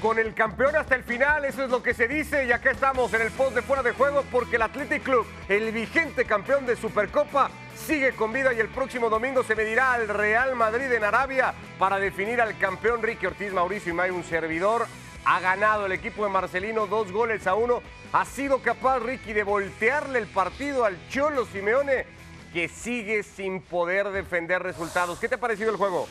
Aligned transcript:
con 0.00 0.18
el 0.18 0.34
campeón 0.34 0.74
hasta 0.76 0.94
el 0.94 1.04
final, 1.04 1.44
eso 1.44 1.62
es 1.62 1.70
lo 1.70 1.82
que 1.82 1.94
se 1.94 2.08
dice 2.08 2.46
y 2.46 2.52
acá 2.52 2.70
estamos 2.70 3.12
en 3.12 3.22
el 3.22 3.30
post 3.30 3.54
de 3.54 3.62
fuera 3.62 3.82
de 3.82 3.92
juego 3.92 4.24
porque 4.32 4.56
el 4.56 4.62
Athletic 4.62 5.02
Club, 5.02 5.26
el 5.48 5.70
vigente 5.72 6.24
campeón 6.24 6.66
de 6.66 6.74
Supercopa, 6.74 7.50
sigue 7.86 8.12
con 8.12 8.32
vida 8.32 8.52
y 8.52 8.60
el 8.60 8.68
próximo 8.68 9.10
domingo 9.10 9.42
se 9.42 9.54
medirá 9.54 9.92
al 9.92 10.08
Real 10.08 10.56
Madrid 10.56 10.90
en 10.90 11.04
Arabia 11.04 11.54
para 11.78 11.98
definir 11.98 12.40
al 12.40 12.56
campeón 12.58 13.02
Ricky 13.02 13.26
Ortiz, 13.26 13.52
Mauricio 13.52 13.92
y 13.92 13.96
May, 13.96 14.10
un 14.10 14.24
servidor. 14.24 14.86
Ha 15.24 15.38
ganado 15.40 15.86
el 15.86 15.92
equipo 15.92 16.24
de 16.24 16.30
Marcelino 16.30 16.86
dos 16.86 17.12
goles 17.12 17.46
a 17.46 17.54
uno. 17.54 17.82
Ha 18.12 18.24
sido 18.24 18.62
capaz 18.62 19.00
Ricky 19.00 19.32
de 19.34 19.44
voltearle 19.44 20.18
el 20.18 20.26
partido 20.26 20.84
al 20.84 20.96
Cholo 21.10 21.44
Simeone 21.44 22.06
que 22.54 22.68
sigue 22.68 23.22
sin 23.22 23.60
poder 23.60 24.08
defender 24.10 24.62
resultados. 24.62 25.18
¿Qué 25.18 25.28
te 25.28 25.34
ha 25.34 25.40
parecido 25.40 25.70
el 25.70 25.76
juego? 25.76 26.08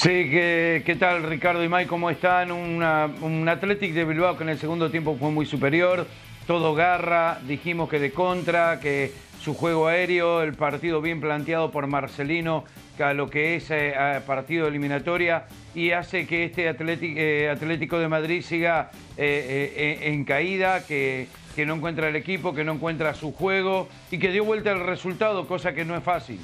Sí, 0.00 0.30
¿qué, 0.30 0.96
tal 0.98 1.24
Ricardo 1.24 1.62
y 1.62 1.68
May? 1.68 1.84
¿Cómo 1.84 2.08
están? 2.08 2.52
un 2.52 2.82
Athletic 3.46 3.92
de 3.92 4.06
Bilbao 4.06 4.34
que 4.34 4.44
en 4.44 4.48
el 4.48 4.58
segundo 4.58 4.90
tiempo 4.90 5.14
fue 5.20 5.30
muy 5.30 5.44
superior, 5.44 6.06
todo 6.46 6.74
garra, 6.74 7.38
dijimos 7.46 7.90
que 7.90 7.98
de 7.98 8.10
contra, 8.10 8.80
que 8.80 9.12
su 9.42 9.52
juego 9.52 9.88
aéreo, 9.88 10.40
el 10.40 10.54
partido 10.54 11.02
bien 11.02 11.20
planteado 11.20 11.70
por 11.70 11.86
Marcelino, 11.86 12.64
a 12.98 13.12
lo 13.12 13.28
que 13.28 13.56
es 13.56 13.70
eh, 13.70 13.92
partido 14.26 14.68
eliminatoria 14.68 15.44
y 15.74 15.90
hace 15.90 16.26
que 16.26 16.44
este 16.44 16.64
eh, 16.66 17.50
Atlético 17.50 17.98
de 17.98 18.08
Madrid 18.08 18.40
siga 18.40 18.90
eh, 19.18 19.98
en 20.00 20.24
caída, 20.24 20.86
que, 20.86 21.28
que 21.54 21.66
no 21.66 21.74
encuentra 21.74 22.08
el 22.08 22.16
equipo, 22.16 22.54
que 22.54 22.64
no 22.64 22.72
encuentra 22.72 23.12
su 23.12 23.34
juego 23.34 23.86
y 24.10 24.16
que 24.16 24.30
dio 24.30 24.46
vuelta 24.46 24.72
el 24.72 24.80
resultado, 24.80 25.46
cosa 25.46 25.74
que 25.74 25.84
no 25.84 25.94
es 25.94 26.02
fácil 26.02 26.40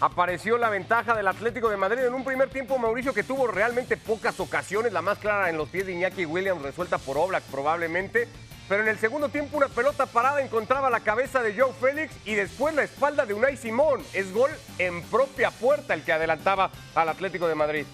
apareció 0.00 0.58
la 0.58 0.70
ventaja 0.70 1.14
del 1.14 1.28
Atlético 1.28 1.68
de 1.68 1.76
Madrid 1.76 2.04
en 2.04 2.14
un 2.14 2.24
primer 2.24 2.50
tiempo, 2.50 2.78
Mauricio, 2.78 3.12
que 3.12 3.22
tuvo 3.22 3.46
realmente 3.46 3.96
pocas 3.96 4.38
ocasiones, 4.40 4.92
la 4.92 5.02
más 5.02 5.18
clara 5.18 5.50
en 5.50 5.56
los 5.56 5.68
pies 5.68 5.86
de 5.86 5.92
Iñaki 5.92 6.26
Williams, 6.26 6.62
resuelta 6.62 6.98
por 6.98 7.18
Oblak 7.18 7.42
probablemente. 7.44 8.28
Pero 8.68 8.82
en 8.82 8.88
el 8.88 8.98
segundo 8.98 9.30
tiempo 9.30 9.56
una 9.56 9.68
pelota 9.68 10.04
parada 10.04 10.42
encontraba 10.42 10.90
la 10.90 11.00
cabeza 11.00 11.42
de 11.42 11.58
Joe 11.58 11.72
Félix 11.80 12.14
y 12.26 12.34
después 12.34 12.74
la 12.74 12.82
espalda 12.82 13.24
de 13.24 13.32
Unai 13.32 13.56
Simón. 13.56 14.02
Es 14.12 14.32
gol 14.32 14.50
en 14.78 15.02
propia 15.04 15.50
puerta 15.50 15.94
el 15.94 16.02
que 16.04 16.12
adelantaba 16.12 16.70
al 16.94 17.08
Atlético 17.08 17.48
de 17.48 17.54
Madrid. 17.54 17.86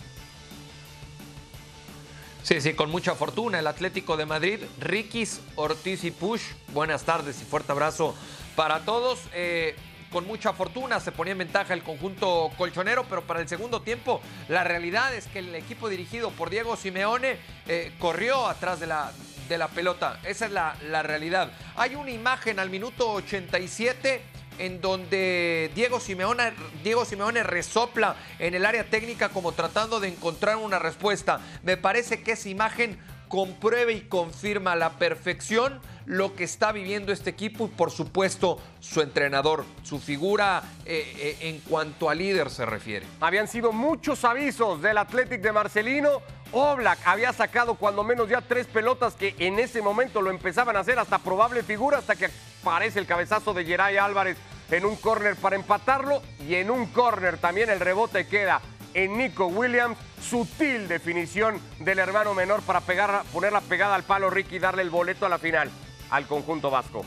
Sí, 2.42 2.60
sí, 2.60 2.74
con 2.74 2.90
mucha 2.90 3.14
fortuna 3.14 3.60
el 3.60 3.68
Atlético 3.68 4.16
de 4.16 4.26
Madrid. 4.26 4.60
Rikis, 4.80 5.40
Ortiz 5.54 6.02
y 6.02 6.10
Push, 6.10 6.42
buenas 6.72 7.04
tardes 7.04 7.40
y 7.40 7.44
fuerte 7.44 7.70
abrazo 7.70 8.14
para 8.56 8.80
todos. 8.80 9.20
Eh, 9.32 9.76
con 10.14 10.28
mucha 10.28 10.52
fortuna, 10.52 11.00
se 11.00 11.10
ponía 11.10 11.32
en 11.32 11.38
ventaja 11.38 11.74
el 11.74 11.82
conjunto 11.82 12.52
colchonero, 12.56 13.02
pero 13.10 13.22
para 13.22 13.40
el 13.40 13.48
segundo 13.48 13.82
tiempo 13.82 14.20
la 14.48 14.62
realidad 14.62 15.12
es 15.12 15.26
que 15.26 15.40
el 15.40 15.52
equipo 15.56 15.88
dirigido 15.88 16.30
por 16.30 16.50
Diego 16.50 16.76
Simeone 16.76 17.36
eh, 17.66 17.92
corrió 17.98 18.46
atrás 18.46 18.78
de 18.78 18.86
la, 18.86 19.10
de 19.48 19.58
la 19.58 19.66
pelota. 19.66 20.20
Esa 20.24 20.46
es 20.46 20.52
la, 20.52 20.76
la 20.88 21.02
realidad. 21.02 21.50
Hay 21.74 21.96
una 21.96 22.12
imagen 22.12 22.60
al 22.60 22.70
minuto 22.70 23.10
87 23.10 24.22
en 24.58 24.80
donde 24.80 25.72
Diego 25.74 25.98
Simeone, 25.98 26.52
Diego 26.84 27.04
Simeone 27.04 27.42
resopla 27.42 28.14
en 28.38 28.54
el 28.54 28.64
área 28.66 28.84
técnica 28.84 29.30
como 29.30 29.50
tratando 29.50 29.98
de 29.98 30.10
encontrar 30.10 30.58
una 30.58 30.78
respuesta. 30.78 31.40
Me 31.64 31.76
parece 31.76 32.22
que 32.22 32.32
esa 32.32 32.48
imagen 32.48 33.00
comprueba 33.34 33.90
y 33.90 34.02
confirma 34.02 34.72
a 34.72 34.76
la 34.76 34.90
perfección 34.90 35.80
lo 36.06 36.36
que 36.36 36.44
está 36.44 36.70
viviendo 36.70 37.10
este 37.10 37.30
equipo 37.30 37.64
y 37.64 37.68
por 37.68 37.90
supuesto 37.90 38.60
su 38.78 39.00
entrenador, 39.00 39.64
su 39.82 39.98
figura 39.98 40.62
eh, 40.86 41.12
eh, 41.18 41.36
en 41.48 41.58
cuanto 41.58 42.08
a 42.08 42.14
líder 42.14 42.48
se 42.48 42.64
refiere. 42.64 43.04
Habían 43.20 43.48
sido 43.48 43.72
muchos 43.72 44.24
avisos 44.24 44.80
del 44.80 44.98
Athletic 44.98 45.40
de 45.40 45.50
Marcelino. 45.50 46.22
Oblak 46.52 47.00
había 47.04 47.32
sacado 47.32 47.74
cuando 47.74 48.04
menos 48.04 48.28
ya 48.28 48.40
tres 48.40 48.68
pelotas 48.68 49.14
que 49.14 49.34
en 49.40 49.58
ese 49.58 49.82
momento 49.82 50.22
lo 50.22 50.30
empezaban 50.30 50.76
a 50.76 50.80
hacer 50.80 51.00
hasta 51.00 51.18
probable 51.18 51.64
figura 51.64 51.98
hasta 51.98 52.14
que 52.14 52.30
aparece 52.62 53.00
el 53.00 53.06
cabezazo 53.06 53.52
de 53.52 53.64
Geray 53.64 53.96
Álvarez 53.96 54.36
en 54.70 54.84
un 54.84 54.94
córner 54.94 55.34
para 55.34 55.56
empatarlo 55.56 56.22
y 56.46 56.54
en 56.54 56.70
un 56.70 56.86
córner 56.86 57.38
también 57.38 57.68
el 57.68 57.80
rebote 57.80 58.28
queda 58.28 58.60
en 58.94 59.18
Nico 59.18 59.46
Williams. 59.46 59.98
Sutil 60.20 60.88
definición 60.88 61.60
del 61.80 61.98
hermano 61.98 62.34
menor 62.34 62.62
para 62.62 62.80
pegar, 62.80 63.24
poner 63.32 63.52
la 63.52 63.60
pegada 63.60 63.94
al 63.94 64.04
palo 64.04 64.30
Ricky 64.30 64.56
y 64.56 64.58
darle 64.58 64.82
el 64.82 64.90
boleto 64.90 65.26
a 65.26 65.28
la 65.28 65.38
final 65.38 65.70
al 66.10 66.26
conjunto 66.26 66.70
vasco. 66.70 67.04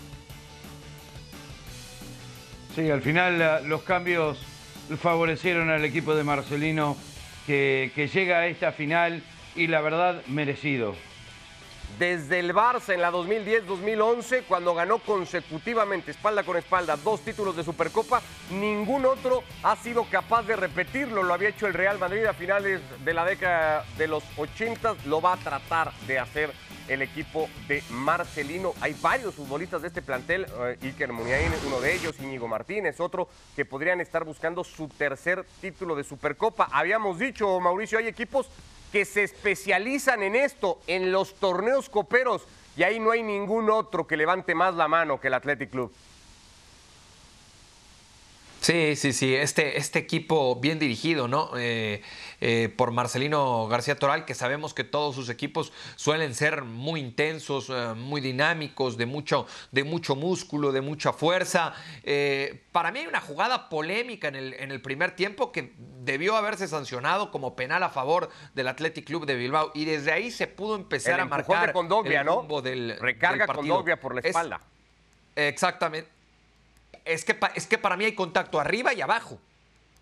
Sí, 2.75 2.91
al 2.91 3.01
final 3.01 3.67
los 3.67 3.81
cambios 3.81 4.37
favorecieron 5.01 5.69
al 5.69 5.83
equipo 5.83 6.13
de 6.15 6.23
Marcelino 6.23 6.95
que 7.47 8.09
llega 8.13 8.39
a 8.39 8.47
esta 8.47 8.71
final 8.71 9.23
y 9.55 9.67
la 9.67 9.81
verdad 9.81 10.21
merecido 10.27 10.95
desde 11.99 12.39
el 12.39 12.53
Barça 12.53 12.93
en 12.93 13.01
la 13.01 13.11
2010-2011, 13.11 14.43
cuando 14.47 14.75
ganó 14.75 14.99
consecutivamente, 14.99 16.11
espalda 16.11 16.43
con 16.43 16.57
espalda, 16.57 16.95
dos 16.97 17.21
títulos 17.21 17.55
de 17.55 17.63
Supercopa, 17.63 18.21
ningún 18.51 19.05
otro 19.05 19.43
ha 19.63 19.75
sido 19.75 20.05
capaz 20.05 20.43
de 20.43 20.55
repetirlo. 20.55 21.23
Lo 21.23 21.33
había 21.33 21.49
hecho 21.49 21.67
el 21.67 21.73
Real 21.73 21.97
Madrid 21.97 22.25
a 22.25 22.33
finales 22.33 22.81
de 23.03 23.13
la 23.13 23.25
década 23.25 23.85
de 23.97 24.07
los 24.07 24.23
80, 24.37 24.95
lo 25.05 25.21
va 25.21 25.33
a 25.33 25.37
tratar 25.37 25.91
de 26.07 26.19
hacer 26.19 26.51
el 26.87 27.01
equipo 27.01 27.49
de 27.67 27.83
Marcelino. 27.89 28.73
Hay 28.79 28.95
varios 29.01 29.35
futbolistas 29.35 29.81
de 29.81 29.89
este 29.89 30.01
plantel, 30.01 30.45
eh, 30.45 30.77
Iker 30.81 31.11
Muniain, 31.11 31.51
uno 31.65 31.81
de 31.81 31.95
ellos, 31.95 32.15
Íñigo 32.19 32.47
Martínez, 32.47 32.99
otro, 32.99 33.27
que 33.55 33.65
podrían 33.65 33.99
estar 34.01 34.23
buscando 34.23 34.63
su 34.63 34.87
tercer 34.87 35.45
título 35.59 35.95
de 35.95 36.03
Supercopa. 36.03 36.69
Habíamos 36.71 37.19
dicho, 37.19 37.59
Mauricio, 37.59 37.99
hay 37.99 38.07
equipos 38.07 38.49
que 38.91 39.05
se 39.05 39.23
especializan 39.23 40.23
en 40.23 40.35
esto, 40.35 40.79
en 40.87 41.11
los 41.11 41.35
torneos 41.35 41.89
coperos, 41.89 42.47
y 42.75 42.83
ahí 42.83 42.99
no 42.99 43.11
hay 43.11 43.23
ningún 43.23 43.69
otro 43.69 44.05
que 44.05 44.17
levante 44.17 44.55
más 44.55 44.75
la 44.75 44.87
mano 44.87 45.19
que 45.19 45.27
el 45.27 45.33
Athletic 45.33 45.71
Club. 45.71 45.91
Sí, 48.61 48.95
sí, 48.95 49.13
sí, 49.13 49.35
este, 49.35 49.77
este 49.77 49.99
equipo 49.99 50.55
bien 50.55 50.79
dirigido, 50.79 51.27
¿no? 51.27 51.51
Eh, 51.57 52.01
eh, 52.41 52.73
por 52.75 52.91
Marcelino 52.91 53.67
García 53.67 53.97
Toral, 53.97 54.25
que 54.25 54.33
sabemos 54.33 54.73
que 54.73 54.83
todos 54.83 55.15
sus 55.15 55.29
equipos 55.29 55.71
suelen 55.95 56.33
ser 56.33 56.63
muy 56.63 56.99
intensos, 56.99 57.69
eh, 57.69 57.93
muy 57.95 58.19
dinámicos, 58.19 58.97
de 58.97 59.05
mucho, 59.05 59.47
de 59.71 59.83
mucho 59.83 60.15
músculo, 60.15 60.71
de 60.71 60.81
mucha 60.81 61.13
fuerza. 61.13 61.73
para 62.71 62.91
mí 62.91 62.99
hay 62.99 63.07
una 63.07 63.21
jugada 63.21 63.69
polémica 63.69 64.27
en 64.27 64.35
el, 64.35 64.53
en 64.55 64.71
el 64.71 64.81
primer 64.81 65.15
tiempo 65.15 65.51
que 65.51 65.73
debió 66.03 66.35
haberse 66.35 66.67
sancionado 66.67 67.31
como 67.31 67.55
penal 67.55 67.83
a 67.83 67.89
favor 67.89 68.29
del 68.53 68.67
Athletic 68.67 69.05
Club 69.05 69.25
de 69.25 69.35
Bilbao 69.35 69.71
y 69.73 69.85
desde 69.85 70.11
ahí 70.11 70.31
se 70.31 70.47
pudo 70.47 70.75
empezar 70.75 71.19
a 71.19 71.25
marcar 71.25 71.69
el 71.69 72.25
rumbo 72.25 72.61
del 72.61 72.97
recarga 72.99 73.45
con 73.45 73.57
Condoglia 73.57 73.99
por 73.99 74.15
la 74.15 74.21
espalda. 74.21 74.61
exactamente 75.35 76.16
es 77.07 77.25
que, 77.25 77.37
es 77.55 77.67
que 77.67 77.77
para 77.77 77.97
mí 77.97 78.05
hay 78.05 78.15
contacto 78.15 78.59
arriba 78.59 78.93
y 78.93 79.01
abajo. 79.01 79.39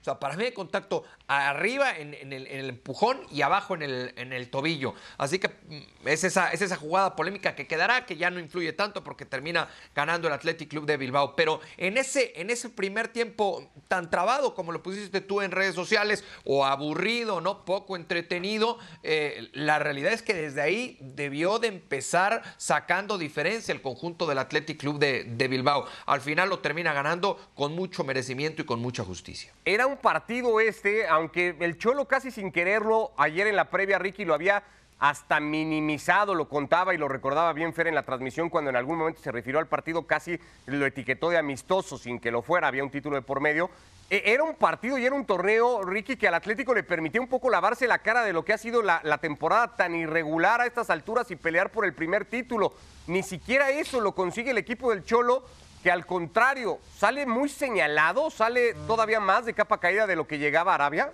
Sea, 0.05 0.19
para 0.19 0.35
mí 0.35 0.43
hay 0.43 0.51
contacto 0.51 1.03
arriba 1.25 1.97
en, 1.97 2.13
el, 2.31 2.69
empujón 2.69 3.21
y 3.31 3.41
abajo 3.41 3.73
en 3.73 3.81
el, 3.81 4.13
en 4.17 4.33
el 4.33 4.51
tobillo. 4.51 4.93
Así 5.17 5.39
que 5.39 5.47
mm, 5.47 6.07
es 6.07 6.23
esa, 6.23 6.51
es 6.51 6.61
esa 6.61 6.75
jugada 6.75 7.15
polémica 7.15 7.55
que 7.55 7.65
quedará, 7.65 8.05
que 8.05 8.15
ya 8.15 8.29
no 8.29 8.39
influye 8.39 8.71
tanto 8.71 9.03
porque 9.03 9.25
termina 9.25 9.67
ganando 9.95 10.27
el 10.27 10.35
Athletic 10.35 10.69
Club 10.69 10.85
de 10.85 10.97
Bilbao. 10.97 11.35
Pero 11.35 11.59
en 11.77 11.97
ese, 11.97 12.39
en 12.39 12.51
ese 12.51 12.69
primer 12.69 13.07
tiempo 13.07 13.67
tan 13.87 14.11
trabado 14.11 14.53
como 14.53 14.71
lo 14.71 14.83
pusiste 14.83 15.21
tú 15.21 15.41
en 15.41 15.49
redes 15.49 15.73
sociales, 15.73 16.23
o 16.43 16.65
aburrido, 16.65 17.41
¿no? 17.41 17.65
Poco 17.65 17.95
entretenido, 17.95 18.77
eh, 19.01 19.49
la 19.53 19.79
realidad 19.79 20.13
es 20.13 20.21
que 20.21 20.35
desde 20.35 20.61
ahí 20.61 20.99
debió 21.01 21.57
de 21.57 21.69
empezar 21.69 22.43
sacando 22.57 23.17
diferencia 23.17 23.73
el 23.73 23.81
conjunto 23.81 24.27
del 24.27 24.37
Athletic 24.37 24.79
Club 24.79 24.99
de, 24.99 25.23
de 25.23 25.47
Bilbao. 25.47 25.87
Al 26.05 26.21
final 26.21 26.49
lo 26.49 26.59
termina 26.59 26.93
ganando 26.93 27.39
con 27.55 27.73
mucho 27.73 28.03
merecimiento 28.03 28.61
y 28.61 28.65
con 28.65 28.79
mucha 28.79 29.03
justicia. 29.03 29.51
Era 29.65 29.87
un 29.87 29.94
partido 29.97 30.59
este 30.59 31.07
aunque 31.07 31.55
el 31.59 31.77
Cholo 31.77 32.05
casi 32.05 32.31
sin 32.31 32.51
quererlo, 32.51 33.11
ayer 33.17 33.47
en 33.47 33.55
la 33.55 33.69
previa 33.69 33.99
Ricky 33.99 34.25
lo 34.25 34.33
había 34.33 34.63
hasta 34.99 35.39
minimizado, 35.39 36.35
lo 36.35 36.47
contaba 36.47 36.93
y 36.93 36.97
lo 36.97 37.07
recordaba 37.07 37.51
bien 37.53 37.73
Fer 37.73 37.87
en 37.87 37.95
la 37.95 38.03
transmisión 38.03 38.49
cuando 38.49 38.69
en 38.69 38.75
algún 38.75 38.97
momento 38.97 39.21
se 39.21 39.31
refirió 39.31 39.59
al 39.59 39.67
partido, 39.67 40.07
casi 40.07 40.39
lo 40.65 40.85
etiquetó 40.85 41.29
de 41.29 41.37
amistoso 41.37 41.97
sin 41.97 42.19
que 42.19 42.31
lo 42.31 42.41
fuera, 42.41 42.67
había 42.67 42.83
un 42.83 42.91
título 42.91 43.15
de 43.15 43.21
por 43.21 43.41
medio. 43.41 43.69
E, 44.09 44.21
era 44.25 44.43
un 44.43 44.55
partido 44.55 44.97
y 44.97 45.05
era 45.05 45.15
un 45.15 45.25
torneo, 45.25 45.83
Ricky, 45.83 46.15
que 46.15 46.27
al 46.27 46.35
Atlético 46.35 46.73
le 46.73 46.83
permitió 46.83 47.21
un 47.21 47.27
poco 47.27 47.49
lavarse 47.49 47.87
la 47.87 47.99
cara 47.99 48.23
de 48.23 48.33
lo 48.33 48.45
que 48.45 48.53
ha 48.53 48.57
sido 48.57 48.81
la, 48.81 49.01
la 49.03 49.17
temporada 49.17 49.75
tan 49.75 49.95
irregular 49.95 50.61
a 50.61 50.65
estas 50.65 50.89
alturas 50.89 51.29
y 51.31 51.35
pelear 51.35 51.71
por 51.71 51.85
el 51.85 51.93
primer 51.93 52.25
título. 52.25 52.73
Ni 53.07 53.23
siquiera 53.23 53.71
eso 53.71 53.99
lo 53.99 54.13
consigue 54.13 54.51
el 54.51 54.57
equipo 54.57 54.91
del 54.91 55.03
Cholo 55.03 55.43
que 55.85 55.91
al 55.91 56.07
contrario 56.07 56.79
sale 56.97 57.27
muy 57.27 57.47
señalado, 57.47 58.31
sale 58.31 58.73
todavía 58.87 59.19
más 59.19 59.45
de 59.45 59.53
capa 59.53 59.79
caída 59.79 60.07
de 60.07 60.15
lo 60.15 60.25
que 60.25 60.39
llegaba 60.39 60.71
a 60.71 60.75
Arabia? 60.75 61.11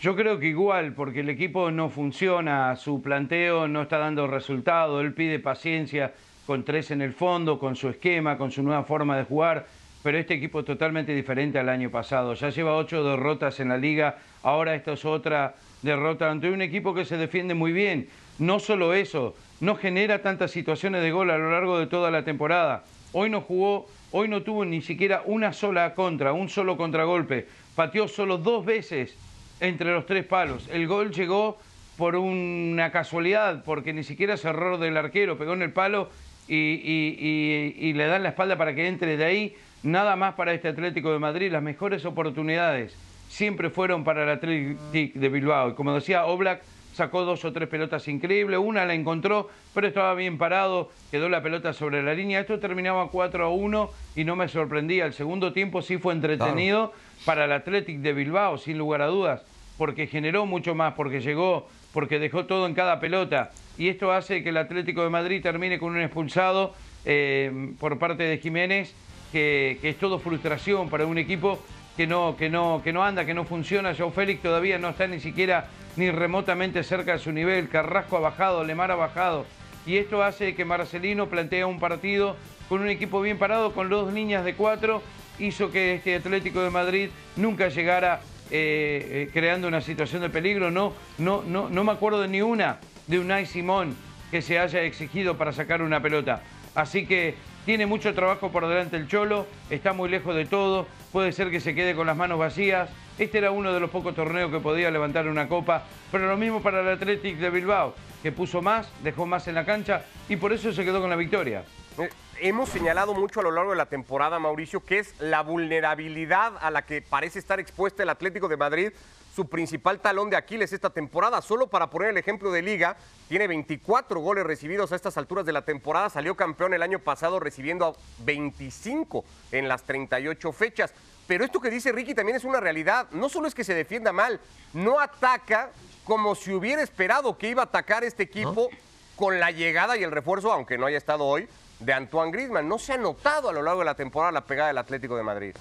Yo 0.00 0.16
creo 0.16 0.38
que 0.38 0.46
igual, 0.46 0.94
porque 0.94 1.20
el 1.20 1.28
equipo 1.28 1.70
no 1.70 1.90
funciona, 1.90 2.74
su 2.76 3.02
planteo 3.02 3.68
no 3.68 3.82
está 3.82 3.98
dando 3.98 4.26
resultado, 4.26 5.02
él 5.02 5.12
pide 5.12 5.38
paciencia 5.38 6.14
con 6.46 6.64
tres 6.64 6.92
en 6.92 7.02
el 7.02 7.12
fondo, 7.12 7.58
con 7.58 7.76
su 7.76 7.90
esquema, 7.90 8.38
con 8.38 8.50
su 8.50 8.62
nueva 8.62 8.84
forma 8.84 9.18
de 9.18 9.24
jugar, 9.24 9.66
pero 10.02 10.16
este 10.16 10.32
equipo 10.32 10.60
es 10.60 10.64
totalmente 10.64 11.14
diferente 11.14 11.58
al 11.58 11.68
año 11.68 11.90
pasado. 11.90 12.32
Ya 12.32 12.48
lleva 12.48 12.74
ocho 12.74 13.04
derrotas 13.04 13.60
en 13.60 13.68
la 13.68 13.76
liga, 13.76 14.16
ahora 14.42 14.74
esto 14.74 14.94
es 14.94 15.04
otra 15.04 15.56
derrota 15.82 16.30
ante 16.30 16.50
un 16.50 16.62
equipo 16.62 16.94
que 16.94 17.04
se 17.04 17.18
defiende 17.18 17.52
muy 17.52 17.72
bien. 17.72 18.08
No 18.40 18.58
solo 18.58 18.94
eso, 18.94 19.36
no 19.60 19.76
genera 19.76 20.22
tantas 20.22 20.50
situaciones 20.50 21.02
de 21.02 21.12
gol 21.12 21.30
a 21.30 21.36
lo 21.36 21.50
largo 21.50 21.78
de 21.78 21.86
toda 21.86 22.10
la 22.10 22.24
temporada. 22.24 22.84
Hoy 23.12 23.28
no 23.28 23.42
jugó, 23.42 23.86
hoy 24.12 24.28
no 24.28 24.42
tuvo 24.42 24.64
ni 24.64 24.80
siquiera 24.80 25.22
una 25.26 25.52
sola 25.52 25.94
contra, 25.94 26.32
un 26.32 26.48
solo 26.48 26.78
contragolpe. 26.78 27.46
Pateó 27.76 28.08
solo 28.08 28.38
dos 28.38 28.64
veces 28.64 29.14
entre 29.60 29.92
los 29.92 30.06
tres 30.06 30.24
palos. 30.24 30.66
El 30.72 30.88
gol 30.88 31.12
llegó 31.12 31.58
por 31.98 32.16
una 32.16 32.90
casualidad, 32.90 33.62
porque 33.62 33.92
ni 33.92 34.04
siquiera 34.04 34.32
es 34.32 34.44
error 34.46 34.80
del 34.80 34.96
arquero, 34.96 35.36
pegó 35.36 35.52
en 35.52 35.60
el 35.60 35.72
palo 35.72 36.08
y, 36.48 37.92
le 37.92 38.06
dan 38.06 38.22
la 38.22 38.30
espalda 38.30 38.56
para 38.56 38.74
que 38.74 38.88
entre 38.88 39.18
de 39.18 39.24
ahí. 39.26 39.56
Nada 39.82 40.16
más 40.16 40.34
para 40.34 40.54
este 40.54 40.68
Atlético 40.68 41.12
de 41.12 41.18
Madrid, 41.18 41.52
las 41.52 41.62
mejores 41.62 42.06
oportunidades 42.06 42.96
siempre 43.28 43.68
fueron 43.68 44.02
para 44.02 44.22
el 44.22 44.30
Atlético 44.30 44.80
de 44.92 45.28
Bilbao. 45.28 45.70
Y 45.70 45.74
como 45.74 45.94
decía 45.94 46.24
Oblak, 46.24 46.62
sacó 47.00 47.24
dos 47.24 47.46
o 47.46 47.52
tres 47.54 47.66
pelotas 47.66 48.06
increíbles, 48.08 48.60
una 48.62 48.84
la 48.84 48.92
encontró, 48.92 49.48
pero 49.72 49.86
estaba 49.86 50.12
bien 50.12 50.36
parado, 50.36 50.90
quedó 51.10 51.30
la 51.30 51.42
pelota 51.42 51.72
sobre 51.72 52.02
la 52.02 52.12
línea. 52.12 52.40
Esto 52.40 52.60
terminaba 52.60 53.08
4 53.08 53.42
a 53.42 53.48
1 53.48 53.90
y 54.16 54.24
no 54.24 54.36
me 54.36 54.48
sorprendía. 54.48 55.06
El 55.06 55.14
segundo 55.14 55.54
tiempo 55.54 55.80
sí 55.80 55.96
fue 55.96 56.12
entretenido 56.12 56.92
para 57.24 57.46
el 57.46 57.52
Atlético 57.52 58.02
de 58.02 58.12
Bilbao, 58.12 58.58
sin 58.58 58.76
lugar 58.76 59.00
a 59.00 59.06
dudas, 59.06 59.42
porque 59.78 60.08
generó 60.08 60.44
mucho 60.44 60.74
más, 60.74 60.92
porque 60.92 61.22
llegó, 61.22 61.68
porque 61.94 62.18
dejó 62.18 62.44
todo 62.44 62.66
en 62.66 62.74
cada 62.74 63.00
pelota. 63.00 63.50
Y 63.78 63.88
esto 63.88 64.12
hace 64.12 64.42
que 64.42 64.50
el 64.50 64.58
Atlético 64.58 65.02
de 65.02 65.08
Madrid 65.08 65.42
termine 65.42 65.78
con 65.78 65.92
un 65.92 66.02
expulsado 66.02 66.74
eh, 67.06 67.72
por 67.80 67.98
parte 67.98 68.24
de 68.24 68.36
Jiménez, 68.36 68.94
que, 69.32 69.78
que 69.80 69.88
es 69.88 69.96
todo 69.96 70.18
frustración 70.18 70.90
para 70.90 71.06
un 71.06 71.16
equipo 71.16 71.60
que 72.00 72.06
no, 72.06 72.34
que 72.34 72.48
no, 72.48 72.80
que 72.82 72.94
no 72.94 73.04
anda, 73.04 73.26
que 73.26 73.34
no 73.34 73.44
funciona. 73.44 73.94
Joe 73.94 74.10
Félix 74.10 74.40
todavía 74.40 74.78
no 74.78 74.88
está 74.88 75.06
ni 75.06 75.20
siquiera 75.20 75.66
ni 75.96 76.10
remotamente 76.10 76.82
cerca 76.82 77.12
de 77.12 77.18
su 77.18 77.30
nivel. 77.30 77.68
Carrasco 77.68 78.16
ha 78.16 78.20
bajado, 78.20 78.64
Lemar 78.64 78.90
ha 78.90 78.94
bajado. 78.94 79.44
Y 79.84 79.98
esto 79.98 80.22
hace 80.22 80.54
que 80.54 80.64
Marcelino 80.64 81.28
plantea 81.28 81.66
un 81.66 81.78
partido 81.78 82.36
con 82.70 82.80
un 82.80 82.88
equipo 82.88 83.20
bien 83.20 83.36
parado, 83.36 83.74
con 83.74 83.90
dos 83.90 84.14
líneas 84.14 84.46
de 84.46 84.54
cuatro. 84.54 85.02
Hizo 85.38 85.70
que 85.70 85.96
este 85.96 86.14
Atlético 86.14 86.62
de 86.62 86.70
Madrid 86.70 87.10
nunca 87.36 87.68
llegara 87.68 88.22
eh, 88.50 89.26
eh, 89.28 89.30
creando 89.30 89.68
una 89.68 89.82
situación 89.82 90.22
de 90.22 90.30
peligro. 90.30 90.70
No, 90.70 90.94
no, 91.18 91.42
no, 91.46 91.68
no 91.68 91.84
me 91.84 91.92
acuerdo 91.92 92.26
ni 92.26 92.40
una 92.40 92.78
de 93.08 93.18
Unai 93.18 93.44
Simón 93.44 93.94
que 94.30 94.40
se 94.40 94.58
haya 94.58 94.80
exigido 94.84 95.36
para 95.36 95.52
sacar 95.52 95.82
una 95.82 96.00
pelota. 96.00 96.40
Así 96.74 97.04
que 97.04 97.34
tiene 97.66 97.84
mucho 97.84 98.14
trabajo 98.14 98.50
por 98.50 98.66
delante 98.66 98.96
el 98.96 99.06
Cholo, 99.06 99.46
está 99.68 99.92
muy 99.92 100.08
lejos 100.08 100.34
de 100.34 100.46
todo, 100.46 100.86
puede 101.12 101.32
ser 101.32 101.50
que 101.50 101.60
se 101.60 101.74
quede 101.74 101.94
con 101.94 102.06
las 102.06 102.16
manos 102.16 102.38
vacías. 102.38 102.90
Este 103.18 103.38
era 103.38 103.50
uno 103.50 103.72
de 103.72 103.80
los 103.80 103.90
pocos 103.90 104.14
torneos 104.14 104.50
que 104.50 104.60
podía 104.60 104.90
levantar 104.90 105.28
una 105.28 105.48
copa, 105.48 105.84
pero 106.10 106.26
lo 106.26 106.36
mismo 106.36 106.62
para 106.62 106.80
el 106.80 106.88
Athletic 106.88 107.36
de 107.36 107.50
Bilbao, 107.50 107.94
que 108.22 108.32
puso 108.32 108.62
más, 108.62 108.88
dejó 109.02 109.26
más 109.26 109.46
en 109.48 109.54
la 109.54 109.66
cancha 109.66 110.04
y 110.28 110.36
por 110.36 110.52
eso 110.52 110.72
se 110.72 110.84
quedó 110.84 111.00
con 111.00 111.10
la 111.10 111.16
victoria. 111.16 111.64
Eh, 111.98 112.08
hemos 112.40 112.70
señalado 112.70 113.14
mucho 113.14 113.40
a 113.40 113.42
lo 113.42 113.50
largo 113.50 113.72
de 113.72 113.76
la 113.76 113.86
temporada, 113.86 114.38
Mauricio, 114.38 114.84
que 114.84 115.00
es 115.00 115.14
la 115.20 115.42
vulnerabilidad 115.42 116.54
a 116.60 116.70
la 116.70 116.82
que 116.82 117.02
parece 117.02 117.38
estar 117.38 117.60
expuesta 117.60 118.02
el 118.02 118.08
Atlético 118.08 118.48
de 118.48 118.56
Madrid 118.56 118.92
su 119.34 119.48
principal 119.48 120.00
talón 120.00 120.30
de 120.30 120.36
Aquiles 120.36 120.72
esta 120.72 120.90
temporada. 120.90 121.40
Solo 121.42 121.68
para 121.68 121.90
poner 121.90 122.10
el 122.10 122.16
ejemplo 122.16 122.50
de 122.50 122.62
liga, 122.62 122.96
tiene 123.28 123.46
24 123.46 124.20
goles 124.20 124.44
recibidos 124.44 124.92
a 124.92 124.96
estas 124.96 125.16
alturas 125.16 125.46
de 125.46 125.52
la 125.52 125.64
temporada. 125.64 126.10
Salió 126.10 126.36
campeón 126.36 126.74
el 126.74 126.82
año 126.82 126.98
pasado 126.98 127.40
recibiendo 127.40 127.96
25 128.18 129.24
en 129.52 129.68
las 129.68 129.84
38 129.84 130.52
fechas. 130.52 130.92
Pero 131.26 131.44
esto 131.44 131.60
que 131.60 131.70
dice 131.70 131.92
Ricky 131.92 132.14
también 132.14 132.36
es 132.36 132.44
una 132.44 132.60
realidad. 132.60 133.06
No 133.12 133.28
solo 133.28 133.46
es 133.46 133.54
que 133.54 133.64
se 133.64 133.74
defienda 133.74 134.12
mal, 134.12 134.40
no 134.72 134.98
ataca 134.98 135.70
como 136.04 136.34
si 136.34 136.52
hubiera 136.52 136.82
esperado 136.82 137.38
que 137.38 137.48
iba 137.48 137.62
a 137.62 137.66
atacar 137.66 138.02
este 138.02 138.24
equipo 138.24 138.68
con 139.14 139.38
la 139.38 139.52
llegada 139.52 139.96
y 139.96 140.02
el 140.02 140.10
refuerzo, 140.10 140.52
aunque 140.52 140.76
no 140.76 140.86
haya 140.86 140.98
estado 140.98 141.24
hoy, 141.24 141.48
de 141.78 141.92
Antoine 141.92 142.32
Griezmann. 142.32 142.68
No 142.68 142.78
se 142.78 142.94
ha 142.94 142.98
notado 142.98 143.48
a 143.48 143.52
lo 143.52 143.62
largo 143.62 143.80
de 143.80 143.84
la 143.84 143.94
temporada 143.94 144.32
la 144.32 144.44
pegada 144.44 144.68
del 144.68 144.78
Atlético 144.78 145.16
de 145.16 145.22
Madrid. 145.22 145.54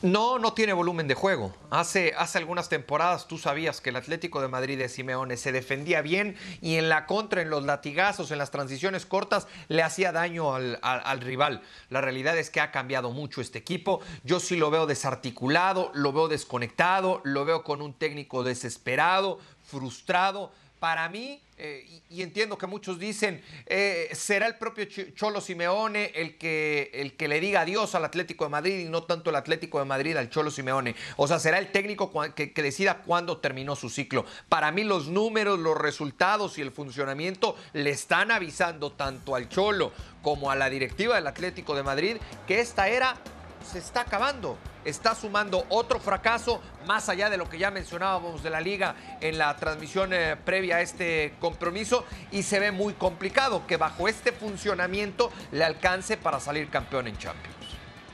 No, 0.00 0.38
no 0.38 0.52
tiene 0.52 0.72
volumen 0.74 1.08
de 1.08 1.14
juego. 1.14 1.52
Hace, 1.70 2.14
hace 2.16 2.38
algunas 2.38 2.68
temporadas 2.68 3.26
tú 3.26 3.36
sabías 3.36 3.80
que 3.80 3.90
el 3.90 3.96
Atlético 3.96 4.40
de 4.40 4.46
Madrid 4.46 4.78
de 4.78 4.88
Simeone 4.88 5.36
se 5.36 5.50
defendía 5.50 6.02
bien 6.02 6.36
y 6.60 6.76
en 6.76 6.88
la 6.88 7.04
contra, 7.04 7.42
en 7.42 7.50
los 7.50 7.64
latigazos, 7.64 8.30
en 8.30 8.38
las 8.38 8.52
transiciones 8.52 9.06
cortas, 9.06 9.48
le 9.66 9.82
hacía 9.82 10.12
daño 10.12 10.54
al, 10.54 10.78
al, 10.82 11.20
rival. 11.20 11.62
La 11.90 12.00
realidad 12.00 12.38
es 12.38 12.48
que 12.48 12.60
ha 12.60 12.70
cambiado 12.70 13.10
mucho 13.10 13.40
este 13.40 13.58
equipo. 13.58 14.00
Yo 14.22 14.38
sí 14.38 14.54
lo 14.56 14.70
veo 14.70 14.86
desarticulado, 14.86 15.90
lo 15.94 16.12
veo 16.12 16.28
desconectado, 16.28 17.20
lo 17.24 17.44
veo 17.44 17.64
con 17.64 17.82
un 17.82 17.92
técnico 17.92 18.44
desesperado, 18.44 19.40
frustrado. 19.64 20.52
Para 20.78 21.08
mí, 21.08 21.40
eh, 21.56 22.02
y, 22.08 22.22
entiendo 22.22 22.56
que 22.56 22.68
muchos 22.68 23.00
dicen, 23.00 23.42
eh, 23.66 24.08
será 24.12 24.46
el 24.46 24.56
propio 24.56 24.84
Cholo 24.84 25.40
Simeone 25.40 26.12
el 26.14 26.38
que, 26.38 26.90
el 26.94 27.16
que 27.16 27.26
le 27.26 27.40
diga 27.40 27.62
adiós 27.62 27.96
al 27.96 28.04
Atlético 28.04 28.44
de 28.44 28.50
Madrid 28.50 28.78
y 28.78 28.84
no 28.88 29.02
tanto 29.02 29.30
el 29.30 29.36
Atlético 29.36 29.80
de 29.80 29.84
Madrid 29.84 30.16
al 30.16 30.30
Cholo 30.30 30.52
Simeone. 30.52 30.94
O 31.16 31.26
sea, 31.26 31.40
será 31.40 31.58
el 31.58 31.72
técnico 31.72 32.12
que, 32.34 32.52
que 32.52 32.62
decida 32.62 32.98
cuándo 32.98 33.38
terminó 33.38 33.74
su 33.74 33.90
ciclo. 33.90 34.24
Para 34.48 34.70
mí 34.70 34.84
los 34.84 35.08
números, 35.08 35.58
los 35.58 35.76
resultados 35.76 36.58
y 36.58 36.62
el 36.62 36.70
funcionamiento 36.70 37.56
le 37.72 37.90
están 37.90 38.30
avisando 38.30 38.92
tanto 38.92 39.34
al 39.34 39.48
Cholo 39.48 39.92
como 40.22 40.52
a 40.52 40.56
la 40.56 40.70
directiva 40.70 41.16
del 41.16 41.26
Atlético 41.26 41.74
de 41.74 41.82
Madrid 41.82 42.16
que 42.46 42.60
esta 42.60 42.88
era 42.88 43.16
se 43.64 43.78
está 43.78 44.02
acabando. 44.02 44.58
Está 44.84 45.14
sumando 45.14 45.66
otro 45.68 46.00
fracaso, 46.00 46.62
más 46.86 47.08
allá 47.08 47.28
de 47.28 47.36
lo 47.36 47.48
que 47.48 47.58
ya 47.58 47.70
mencionábamos 47.70 48.42
de 48.42 48.50
la 48.50 48.60
liga 48.60 48.94
en 49.20 49.36
la 49.36 49.54
transmisión 49.56 50.12
eh, 50.12 50.36
previa 50.42 50.76
a 50.76 50.80
este 50.80 51.34
compromiso, 51.40 52.04
y 52.30 52.42
se 52.42 52.58
ve 52.58 52.72
muy 52.72 52.94
complicado 52.94 53.66
que 53.66 53.76
bajo 53.76 54.08
este 54.08 54.32
funcionamiento 54.32 55.30
le 55.52 55.64
alcance 55.64 56.16
para 56.16 56.40
salir 56.40 56.70
campeón 56.70 57.06
en 57.08 57.18
Champions 57.18 57.67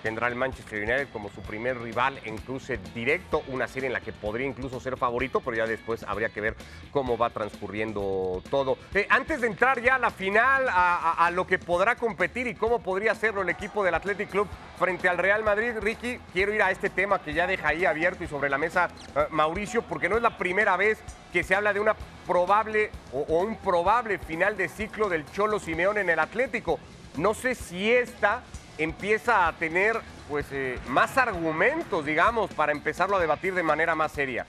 tendrá 0.05 0.29
el 0.29 0.35
Manchester 0.35 0.83
United 0.83 1.09
como 1.15 1.31
su 1.31 1.41
primer 1.41 1.81
rival 1.81 2.21
en 2.25 2.37
cruce 2.37 2.79
directo, 2.95 3.43
una 3.49 3.67
serie 3.67 3.87
en 3.87 3.95
la 3.95 4.03
que 4.03 4.13
podría 4.13 4.47
incluso 4.47 4.79
ser 4.79 4.99
favorito, 4.99 5.41
pero 5.41 5.57
ya 5.57 5.67
después 5.67 6.03
habría 6.03 6.29
que 6.29 6.43
ver 6.43 6.57
cómo 6.91 7.17
va 7.17 7.31
transcurriendo 7.31 8.43
todo. 8.51 8.77
Eh, 8.93 9.07
antes 9.09 9.41
de 9.41 9.47
entrar 9.47 9.81
ya 9.81 9.95
a 9.95 9.99
la 9.99 10.11
final, 10.11 10.67
a, 10.69 11.31
lo 11.33 11.47
que 11.47 11.59
podrá 11.59 11.97
competir 11.97 12.47
y 12.47 12.55
cómo 12.55 12.81
podría 12.81 13.13
hacerlo 13.13 13.41
el 13.41 13.49
equipo 13.49 13.83
del 13.83 13.95
Athletic 13.95 14.29
Club 14.29 14.47
frente 14.79 15.09
al 15.09 15.17
Real 15.17 15.43
Madrid, 15.43 15.73
Ricky, 15.81 16.21
quiero 16.35 16.53
ir 16.53 16.63
a 16.63 16.71
este 16.71 16.91
tema 16.91 17.23
que 17.23 17.33
ya 17.33 17.47
deja 17.47 17.69
ahí 17.69 17.87
abierto 17.87 18.25
y 18.25 18.27
sobre 18.27 18.51
la 18.51 18.59
mesa 18.59 18.91
eh, 19.17 19.21
Mauricio, 19.31 19.81
porque 19.81 20.11
no 20.11 20.17
es 20.17 20.23
la 20.23 20.37
primera 20.37 20.77
vez 20.77 20.99
que 21.33 21.43
se 21.43 21.55
habla 21.55 21.73
de 21.73 21.81
una 21.81 21.97
probable 22.27 22.91
o, 23.11 23.21
o 23.21 23.39
un 23.41 23.57
probable 23.57 24.19
final 24.19 24.55
de 24.59 24.69
ciclo 24.69 25.09
del 25.09 25.25
Cholo 25.33 25.59
Simeón 25.59 25.97
en 25.97 26.11
el 26.11 26.19
Atlético. 26.19 26.79
No 27.17 27.33
sé 27.33 27.55
si 27.55 27.91
esta 27.91 28.43
empieza 28.79 29.47
a 29.47 29.53
tener 29.53 29.97
pues, 30.29 30.47
eh, 30.53 30.79
más 30.89 31.17
argumentos, 31.19 32.05
digamos, 32.05 32.53
para 32.53 32.73
empezarlo 32.73 33.17
a 33.17 33.21
debatir 33.21 33.55
de 33.55 33.63
manera 33.63 33.95
más 33.95 34.13
seria. 34.13 34.47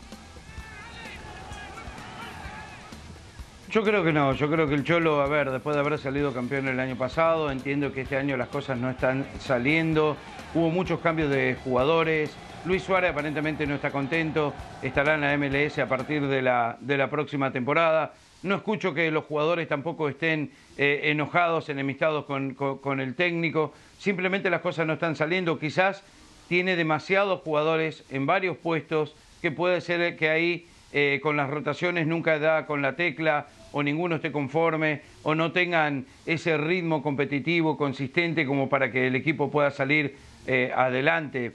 Yo 3.69 3.83
creo 3.83 4.03
que 4.03 4.13
no, 4.13 4.31
yo 4.33 4.49
creo 4.49 4.67
que 4.67 4.75
el 4.75 4.83
Cholo, 4.83 5.21
a 5.21 5.27
ver, 5.27 5.51
después 5.51 5.75
de 5.75 5.81
haber 5.81 5.99
salido 5.99 6.33
campeón 6.33 6.67
el 6.67 6.79
año 6.79 6.95
pasado, 6.95 7.51
entiendo 7.51 7.91
que 7.91 8.01
este 8.01 8.15
año 8.15 8.37
las 8.37 8.47
cosas 8.47 8.77
no 8.77 8.89
están 8.89 9.25
saliendo, 9.39 10.15
hubo 10.53 10.69
muchos 10.69 11.01
cambios 11.01 11.29
de 11.29 11.57
jugadores, 11.61 12.33
Luis 12.65 12.83
Suárez 12.83 13.11
aparentemente 13.11 13.67
no 13.67 13.75
está 13.75 13.91
contento, 13.91 14.53
estará 14.81 15.15
en 15.15 15.21
la 15.21 15.37
MLS 15.37 15.77
a 15.79 15.87
partir 15.87 16.25
de 16.25 16.41
la, 16.41 16.77
de 16.79 16.97
la 16.97 17.09
próxima 17.09 17.51
temporada. 17.51 18.13
No 18.45 18.53
escucho 18.53 18.93
que 18.93 19.09
los 19.09 19.25
jugadores 19.25 19.67
tampoco 19.67 20.07
estén 20.07 20.51
eh, 20.77 20.99
enojados, 21.05 21.67
enemistados 21.69 22.25
con, 22.25 22.99
el 22.99 23.15
técnico. 23.15 23.73
Simplemente 23.97 24.51
las 24.51 24.61
cosas 24.61 24.85
no 24.85 24.93
están 24.93 25.15
saliendo. 25.15 25.57
Quizás 25.57 26.03
tiene 26.47 26.75
demasiados 26.75 27.41
jugadores 27.41 28.05
en 28.11 28.27
varios 28.27 28.55
puestos 28.57 29.15
que 29.41 29.49
puede 29.49 29.81
ser 29.81 30.15
que 30.15 30.29
ahí 30.29 30.67
eh, 30.93 31.19
con 31.23 31.37
las 31.37 31.49
rotaciones 31.49 32.05
nunca 32.05 32.37
da 32.37 32.67
con 32.67 32.83
la 32.83 32.95
tecla 32.95 33.47
o 33.71 33.81
ninguno 33.81 34.17
esté 34.17 34.31
conforme 34.31 35.01
o 35.23 35.33
no 35.33 35.51
tengan 35.51 36.05
ese 36.27 36.55
ritmo 36.55 37.01
competitivo 37.01 37.75
consistente 37.77 38.45
como 38.45 38.69
para 38.69 38.91
que 38.91 39.07
el 39.07 39.15
equipo 39.15 39.49
pueda 39.49 39.71
salir 39.71 40.17
eh, 40.45 40.71
adelante. 40.75 41.53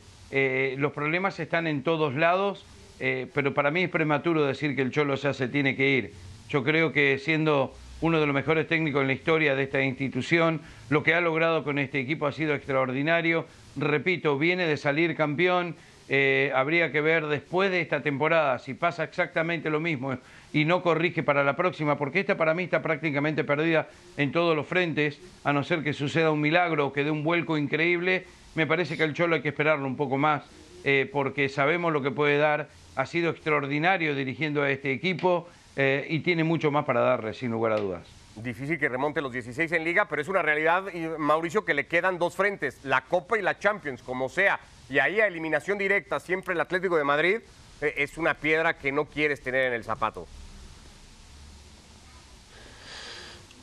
los 0.77 0.93
problemas 0.93 1.39
están 1.39 1.69
en 1.69 1.85
todos 1.85 2.17
lados, 2.17 2.67
pero 2.99 3.55
para 3.55 3.71
mí 3.71 3.85
es 3.85 3.91
prematuro 3.91 4.45
decir 4.45 4.75
que 4.75 4.83
el 4.83 4.91
Cholo 4.91 5.15
ya 5.15 5.33
se 5.33 5.47
tiene 5.47 5.77
que 5.77 5.89
ir. 5.89 6.30
Yo 6.51 6.65
creo 6.65 6.93
que 6.93 7.19
siendo 7.19 7.73
uno 8.01 8.19
de 8.19 8.27
los 8.27 8.35
mejores 8.35 8.67
técnicos 8.67 9.03
en 9.03 9.07
la 9.07 9.13
historia 9.13 9.55
de 9.55 9.63
esta 9.63 9.81
institución, 9.83 10.61
lo 10.89 11.05
que 11.05 11.15
ha 11.15 11.21
logrado 11.21 11.63
con 11.63 11.79
este 11.79 12.01
equipo 12.01 12.27
ha 12.27 12.33
sido 12.33 12.55
extraordinario. 12.55 13.47
Repito, 13.77 14.37
viene 14.37 14.67
de 14.67 14.77
salir 14.77 15.15
campeón, 15.15 15.77
eh, 16.09 16.51
habría 16.53 16.91
que 16.91 17.01
ver 17.01 17.27
después 17.29 17.71
de 17.71 17.81
esta 17.81 18.03
temporada 18.03 18.59
si 18.59 18.75
pasa 18.75 19.05
exactamente 19.05 19.71
lo 19.71 19.79
mismo 19.79 20.19
y 20.53 20.65
no 20.65 20.83
corrige 20.83 21.23
para 21.23 21.45
la 21.45 21.55
próxima, 21.55 21.97
porque 21.97 22.19
esta 22.19 22.37
para 22.37 22.53
mí 22.53 22.65
está 22.65 22.83
prácticamente 22.83 23.45
perdida 23.45 23.89
en 24.17 24.33
todos 24.33 24.57
los 24.57 24.67
frentes, 24.67 25.21
a 25.45 25.53
no 25.53 25.63
ser 25.63 25.85
que 25.85 25.93
suceda 25.93 26.33
un 26.33 26.41
milagro 26.41 26.89
o 26.89 26.93
que 26.93 27.05
dé 27.05 27.13
un 27.13 27.23
vuelco 27.23 27.59
increíble, 27.59 28.25
me 28.57 28.67
parece 28.67 28.97
que 28.97 29.05
al 29.05 29.15
Cholo 29.15 29.37
hay 29.37 29.43
que 29.43 29.51
esperarlo 29.51 29.87
un 29.87 29.97
poco 29.97 30.19
más, 30.19 30.43
eh, 30.83 31.09
porque 31.13 31.49
sabemos 31.49 31.93
lo 31.93 32.03
que 32.03 32.11
puede 32.11 32.39
dar, 32.39 32.71
ha 32.97 33.07
sido 33.07 33.31
extraordinario 33.31 34.17
dirigiendo 34.17 34.63
a 34.63 34.71
este 34.73 34.91
equipo 34.91 35.47
eh, 35.77 36.07
y 36.09 36.21
tiene 36.21 36.45
mucho 36.45 36.71
más 36.71 36.85
para 36.85 37.01
darle, 37.01 37.35
sin 37.35 37.51
lugar 37.51 37.73
a 37.73 37.77
dudas. 37.77 38.07
Difícil 38.37 38.79
que 38.79 38.89
remonte 38.89 39.21
los 39.21 39.33
16 39.33 39.71
en 39.73 39.85
liga, 39.85 40.07
pero 40.07 40.23
es 40.23 40.29
una 40.29 40.41
realidad, 40.41 40.85
Mauricio, 41.19 41.65
que 41.65 41.75
le 41.75 41.87
quedan 41.87 42.19
dos 42.19 42.37
frentes, 42.37 42.81
la 42.85 43.03
Copa 43.03 43.39
y 43.39 43.43
la 43.43 43.59
Champions, 43.59 44.03
como 44.03 44.29
sea. 44.29 44.61
Y 44.89 44.99
ahí 44.99 45.21
a 45.21 45.27
eliminación 45.27 45.79
directa, 45.79 46.21
siempre 46.21 46.55
el 46.55 46.61
Atlético 46.61 46.97
de 46.97 47.05
Madrid, 47.05 47.41
eh, 47.81 47.95
es 47.97 48.19
una 48.19 48.35
piedra 48.35 48.77
que 48.77 48.93
no 48.93 49.07
quieres 49.07 49.41
tener 49.41 49.67
en 49.67 49.73
el 49.75 49.85
zapato. 49.85 50.27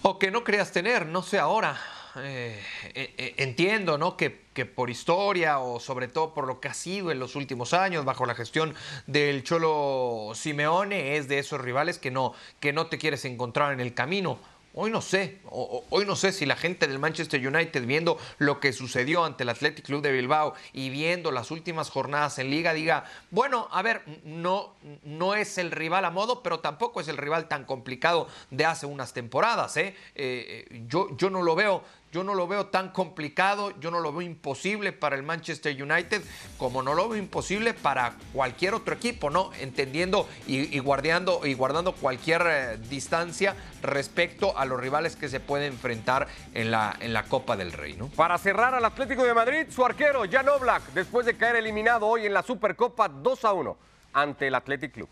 O 0.01 0.19
que 0.19 0.31
no 0.31 0.43
creas 0.43 0.71
tener, 0.71 1.05
no 1.05 1.21
sé 1.21 1.39
ahora. 1.39 1.77
Eh, 2.17 2.59
eh, 2.93 3.35
entiendo, 3.37 3.97
¿no? 3.97 4.17
Que, 4.17 4.46
que, 4.57 4.65
por 4.65 4.89
historia 4.89 5.59
o 5.59 5.79
sobre 5.79 6.07
todo 6.07 6.33
por 6.33 6.47
lo 6.47 6.59
que 6.59 6.67
ha 6.67 6.73
sido 6.73 7.11
en 7.11 7.19
los 7.19 7.35
últimos 7.35 7.75
años 7.75 8.05
bajo 8.05 8.25
la 8.25 8.33
gestión 8.33 8.73
del 9.05 9.43
Cholo 9.43 10.31
Simeone 10.33 11.15
es 11.17 11.27
de 11.27 11.37
esos 11.37 11.61
rivales 11.61 11.99
que 11.99 12.09
no, 12.09 12.33
que 12.59 12.73
no 12.73 12.87
te 12.87 12.97
quieres 12.97 13.23
encontrar 13.25 13.71
en 13.71 13.81
el 13.81 13.93
camino. 13.93 14.39
Hoy 14.73 14.89
no 14.89 15.01
sé, 15.01 15.39
hoy 15.45 16.05
no 16.05 16.15
sé 16.15 16.31
si 16.31 16.47
la 16.47 16.55
gente 16.55 16.87
del 16.87 16.97
Manchester 16.97 17.47
United 17.47 17.85
viendo 17.85 18.17
lo 18.39 18.59
que 18.59 18.73
sucedió 18.73 19.25
ante 19.25 19.43
el 19.43 19.49
Athletic 19.49 19.85
Club 19.85 20.01
de 20.01 20.11
Bilbao 20.11 20.55
y 20.73 20.89
viendo 20.89 21.31
las 21.31 21.51
últimas 21.51 21.91
jornadas 21.91 22.39
en 22.39 22.49
liga 22.49 22.73
diga, 22.73 23.05
bueno, 23.29 23.67
a 23.71 23.83
ver, 23.83 24.01
no, 24.23 24.73
no 25.03 25.35
es 25.35 25.59
el 25.59 25.71
rival 25.71 26.05
a 26.05 26.11
modo, 26.11 26.41
pero 26.41 26.61
tampoco 26.61 26.99
es 27.01 27.07
el 27.07 27.17
rival 27.17 27.47
tan 27.47 27.63
complicado 27.65 28.27
de 28.49 28.65
hace 28.65 28.85
unas 28.85 29.13
temporadas. 29.13 29.77
¿eh? 29.77 29.95
Eh, 30.15 30.67
eh, 30.69 30.83
yo, 30.87 31.15
yo 31.17 31.29
no 31.29 31.41
lo 31.41 31.55
veo 31.55 31.83
yo 32.11 32.23
no 32.23 32.33
lo 32.33 32.47
veo 32.47 32.67
tan 32.67 32.89
complicado, 32.89 33.73
yo 33.79 33.91
no 33.91 33.99
lo 33.99 34.11
veo 34.11 34.21
imposible 34.21 34.91
para 34.91 35.15
el 35.15 35.23
Manchester 35.23 35.81
United, 35.81 36.21
como 36.57 36.81
no 36.81 36.93
lo 36.93 37.09
veo 37.09 37.19
imposible 37.19 37.73
para 37.73 38.13
cualquier 38.33 38.73
otro 38.73 38.95
equipo, 38.95 39.29
¿no? 39.29 39.51
Entendiendo 39.59 40.27
y, 40.47 40.79
guardando, 40.79 41.45
y 41.45 41.53
guardando 41.53 41.93
cualquier 41.93 42.43
eh, 42.47 42.77
distancia 42.89 43.55
respecto 43.81 44.57
a 44.57 44.65
los 44.65 44.79
rivales 44.79 45.15
que 45.15 45.29
se 45.29 45.39
pueden 45.39 45.73
enfrentar 45.73 46.27
en 46.53 46.71
la, 46.71 46.95
en 46.99 47.13
la 47.13 47.23
Copa 47.23 47.57
del 47.57 47.73
Rey, 47.73 47.95
¿no? 47.95 48.07
Para 48.07 48.37
cerrar 48.37 48.73
al 48.73 48.85
Atlético 48.85 49.23
de 49.23 49.33
Madrid, 49.33 49.67
su 49.69 49.85
arquero, 49.85 50.23
Jan 50.29 50.47
Oblak, 50.49 50.93
después 50.93 51.25
de 51.25 51.35
caer 51.35 51.57
eliminado 51.57 52.07
hoy 52.07 52.25
en 52.25 52.33
la 52.33 52.43
Supercopa 52.43 53.09
2 53.09 53.45
a 53.45 53.53
1 53.53 53.77
ante 54.13 54.47
el 54.47 54.55
Athletic 54.55 54.93
Club. 54.93 55.09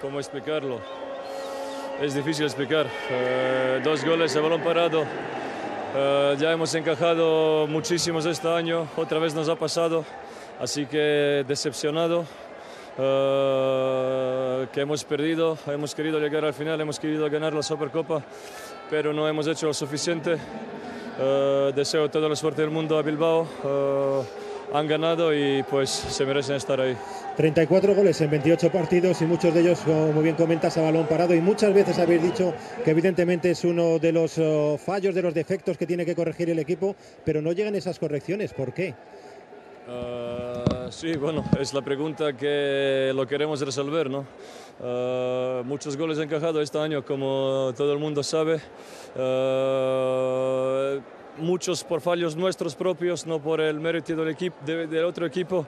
¿Cómo 0.00 0.20
explicarlo? 0.20 1.07
Es 2.00 2.14
difícil 2.14 2.44
explicar. 2.44 2.86
Eh, 3.10 3.80
dos 3.82 4.04
goles 4.04 4.34
a 4.36 4.40
balón 4.40 4.62
parado. 4.62 5.04
Eh, 5.94 6.36
ya 6.38 6.52
hemos 6.52 6.74
encajado 6.74 7.66
muchísimos 7.66 8.26
este 8.26 8.48
año, 8.48 8.86
otra 8.96 9.18
vez 9.18 9.34
nos 9.34 9.48
ha 9.48 9.56
pasado, 9.56 10.04
así 10.60 10.86
que 10.86 11.44
decepcionado. 11.46 12.24
Eh, 13.00 14.66
que 14.72 14.80
hemos 14.80 15.04
perdido, 15.04 15.56
hemos 15.66 15.94
querido 15.94 16.18
llegar 16.18 16.44
al 16.44 16.54
final, 16.54 16.80
hemos 16.80 16.98
querido 16.98 17.28
ganar 17.30 17.52
la 17.52 17.62
Supercopa, 17.62 18.22
pero 18.90 19.12
no 19.12 19.28
hemos 19.28 19.46
hecho 19.46 19.66
lo 19.66 19.74
suficiente. 19.74 20.36
deseo 21.74 22.08
toda 22.10 22.28
la 22.28 22.36
suerte 22.36 22.62
del 22.62 22.70
mundo 22.70 22.96
a 22.96 23.02
Bilbao. 23.02 23.46
Han 24.72 24.86
ganado 24.86 25.34
y 25.34 25.62
pues 25.64 25.90
se 25.90 26.24
merecen 26.26 26.56
estar 26.56 26.80
ahí. 26.80 26.96
34 27.36 27.94
goles 27.94 28.20
en 28.20 28.30
28 28.30 28.72
partidos 28.72 29.22
y 29.22 29.26
muchos 29.26 29.54
de 29.54 29.60
ellos, 29.60 29.78
como 29.80 30.20
bien 30.22 30.34
comentas, 30.34 30.76
a 30.76 30.82
balón 30.82 31.06
parado. 31.06 31.34
Y 31.34 31.40
muchas 31.40 31.72
veces 31.72 31.98
habéis 31.98 32.22
dicho 32.22 32.52
que 32.84 32.90
evidentemente 32.90 33.50
es 33.50 33.64
uno 33.64 33.98
de 33.98 34.12
los 34.12 34.38
oh, 34.38 34.76
fallos, 34.76 35.14
de 35.14 35.22
los 35.22 35.34
defectos 35.34 35.78
que 35.78 35.86
tiene 35.86 36.04
que 36.04 36.14
corregir 36.16 36.50
el 36.50 36.58
equipo, 36.58 36.96
pero 37.24 37.40
no 37.40 37.52
llegan 37.52 37.74
esas 37.74 37.98
correcciones. 37.98 38.52
¿Por 38.52 38.72
qué? 38.72 38.94
Ah, 39.88 40.88
sí, 40.90 41.16
bueno, 41.16 41.44
es 41.58 41.72
la 41.72 41.80
pregunta 41.80 42.34
que 42.34 43.12
lo 43.14 43.26
queremos 43.26 43.60
resolver, 43.60 44.10
¿no? 44.10 44.26
Ah, 44.82 45.62
muchos 45.64 45.96
goles 45.96 46.18
encajados 46.18 46.62
este 46.62 46.78
año, 46.78 47.04
como 47.04 47.72
todo 47.76 47.92
el 47.92 47.98
mundo 47.98 48.22
sabe. 48.22 48.60
Ah, 49.16 50.98
muchos 51.38 51.84
por 51.84 52.00
fallos 52.00 52.36
nuestros 52.36 52.74
propios, 52.74 53.26
no 53.26 53.40
por 53.40 53.60
el 53.60 53.80
mérito 53.80 54.14
del, 54.16 54.28
equipo, 54.28 54.56
del 54.64 55.04
otro 55.04 55.26
equipo 55.26 55.66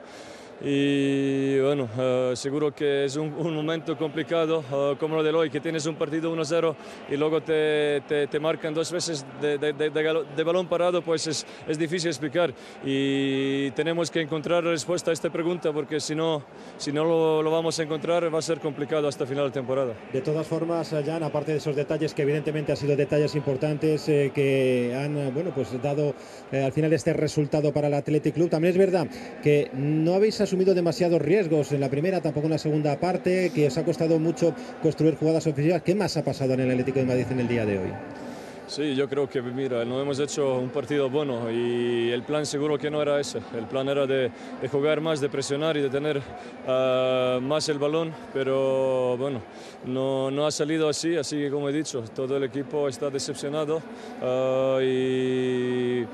y 0.63 1.59
bueno, 1.59 1.89
uh, 1.97 2.35
seguro 2.35 2.73
que 2.73 3.05
es 3.05 3.15
un, 3.15 3.33
un 3.33 3.55
momento 3.55 3.97
complicado 3.97 4.59
uh, 4.59 4.95
como 4.97 5.15
lo 5.15 5.23
de 5.23 5.31
hoy, 5.31 5.49
que 5.49 5.59
tienes 5.59 5.87
un 5.87 5.95
partido 5.95 6.33
1-0 6.35 6.75
y 7.09 7.17
luego 7.17 7.41
te, 7.41 8.01
te, 8.07 8.27
te, 8.27 8.39
marcan 8.39 8.73
dos 8.73 8.91
veces 8.91 9.25
de, 9.41 9.57
de, 9.57 9.73
de, 9.73 9.89
de 9.89 10.43
balón 10.43 10.67
parado, 10.67 11.01
pues 11.01 11.25
es, 11.25 11.45
es, 11.67 11.79
difícil 11.79 12.09
explicar 12.09 12.53
y 12.85 13.71
tenemos 13.71 14.11
que 14.11 14.21
encontrar 14.21 14.63
respuesta 14.63 15.09
a 15.09 15.13
esta 15.13 15.31
pregunta 15.31 15.71
porque 15.73 15.99
si 15.99 16.13
no, 16.13 16.43
si 16.77 16.91
no 16.91 17.05
lo, 17.05 17.41
lo, 17.41 17.49
vamos 17.49 17.79
a 17.79 17.83
encontrar 17.83 18.33
va 18.33 18.37
a 18.37 18.43
ser 18.43 18.59
complicado 18.59 19.07
hasta 19.07 19.25
final 19.25 19.45
de 19.45 19.51
temporada. 19.51 19.95
De 20.13 20.21
todas 20.21 20.45
formas, 20.45 20.93
Jan, 21.05 21.23
aparte 21.23 21.53
de 21.53 21.57
esos 21.57 21.75
detalles 21.75 22.13
que 22.13 22.21
evidentemente 22.21 22.71
han 22.71 22.77
sido 22.77 22.95
detalles 22.95 23.33
importantes 23.33 24.07
eh, 24.09 24.31
que 24.33 24.95
han 24.95 25.33
bueno, 25.33 25.51
pues 25.55 25.69
dado 25.81 26.13
eh, 26.51 26.61
al 26.61 26.71
final 26.71 26.93
este 26.93 27.13
resultado 27.13 27.73
para 27.73 27.87
el 27.87 27.95
Athletic 27.95 28.35
Club, 28.35 28.49
también 28.49 28.71
es 28.71 28.77
verdad 28.77 29.07
que 29.41 29.71
no 29.73 30.13
habéis 30.13 30.39
demasiados 30.51 31.21
riesgos 31.21 31.71
en 31.71 31.79
la 31.79 31.89
primera, 31.89 32.19
tampoco 32.19 32.47
en 32.47 32.51
la 32.51 32.57
segunda 32.57 32.99
parte, 32.99 33.51
que 33.55 33.67
os 33.67 33.77
ha 33.77 33.85
costado 33.85 34.19
mucho 34.19 34.53
construir 34.81 35.15
jugadas 35.15 35.47
ofensivas. 35.47 35.81
¿Qué 35.81 35.95
más 35.95 36.17
ha 36.17 36.23
pasado 36.23 36.53
en 36.53 36.59
el 36.59 36.71
Atlético 36.71 36.99
de 36.99 37.05
Madrid 37.05 37.25
en 37.31 37.39
el 37.39 37.47
día 37.47 37.65
de 37.65 37.79
hoy? 37.79 37.89
Sí, 38.67 38.95
yo 38.95 39.07
creo 39.07 39.29
que, 39.29 39.41
mira, 39.41 39.83
no 39.85 40.01
hemos 40.01 40.19
hecho 40.19 40.59
un 40.59 40.69
partido 40.69 41.09
bueno 41.09 41.49
y 41.49 42.09
el 42.09 42.23
plan 42.23 42.45
seguro 42.45 42.77
que 42.77 42.91
no 42.91 43.01
era 43.01 43.19
ese. 43.19 43.39
El 43.57 43.65
plan 43.65 43.87
era 43.87 44.05
de, 44.05 44.29
de 44.61 44.67
jugar 44.67 44.99
más, 45.01 45.19
de 45.21 45.29
presionar 45.29 45.77
y 45.77 45.81
de 45.81 45.89
tener 45.89 46.17
uh, 46.17 47.41
más 47.41 47.67
el 47.69 47.79
balón, 47.79 48.11
pero 48.33 49.17
bueno, 49.17 49.41
no, 49.85 50.31
no, 50.31 50.45
ha 50.45 50.51
salido 50.51 50.87
así, 50.87 51.15
así 51.15 51.37
que 51.37 51.49
como 51.49 51.69
he 51.69 51.73
dicho, 51.73 52.03
todo 52.15 52.37
el 52.37 52.43
equipo 52.43 52.87
está 52.87 53.09
decepcionado 53.09 53.81
uh, 54.21 54.81
y 54.81 56.05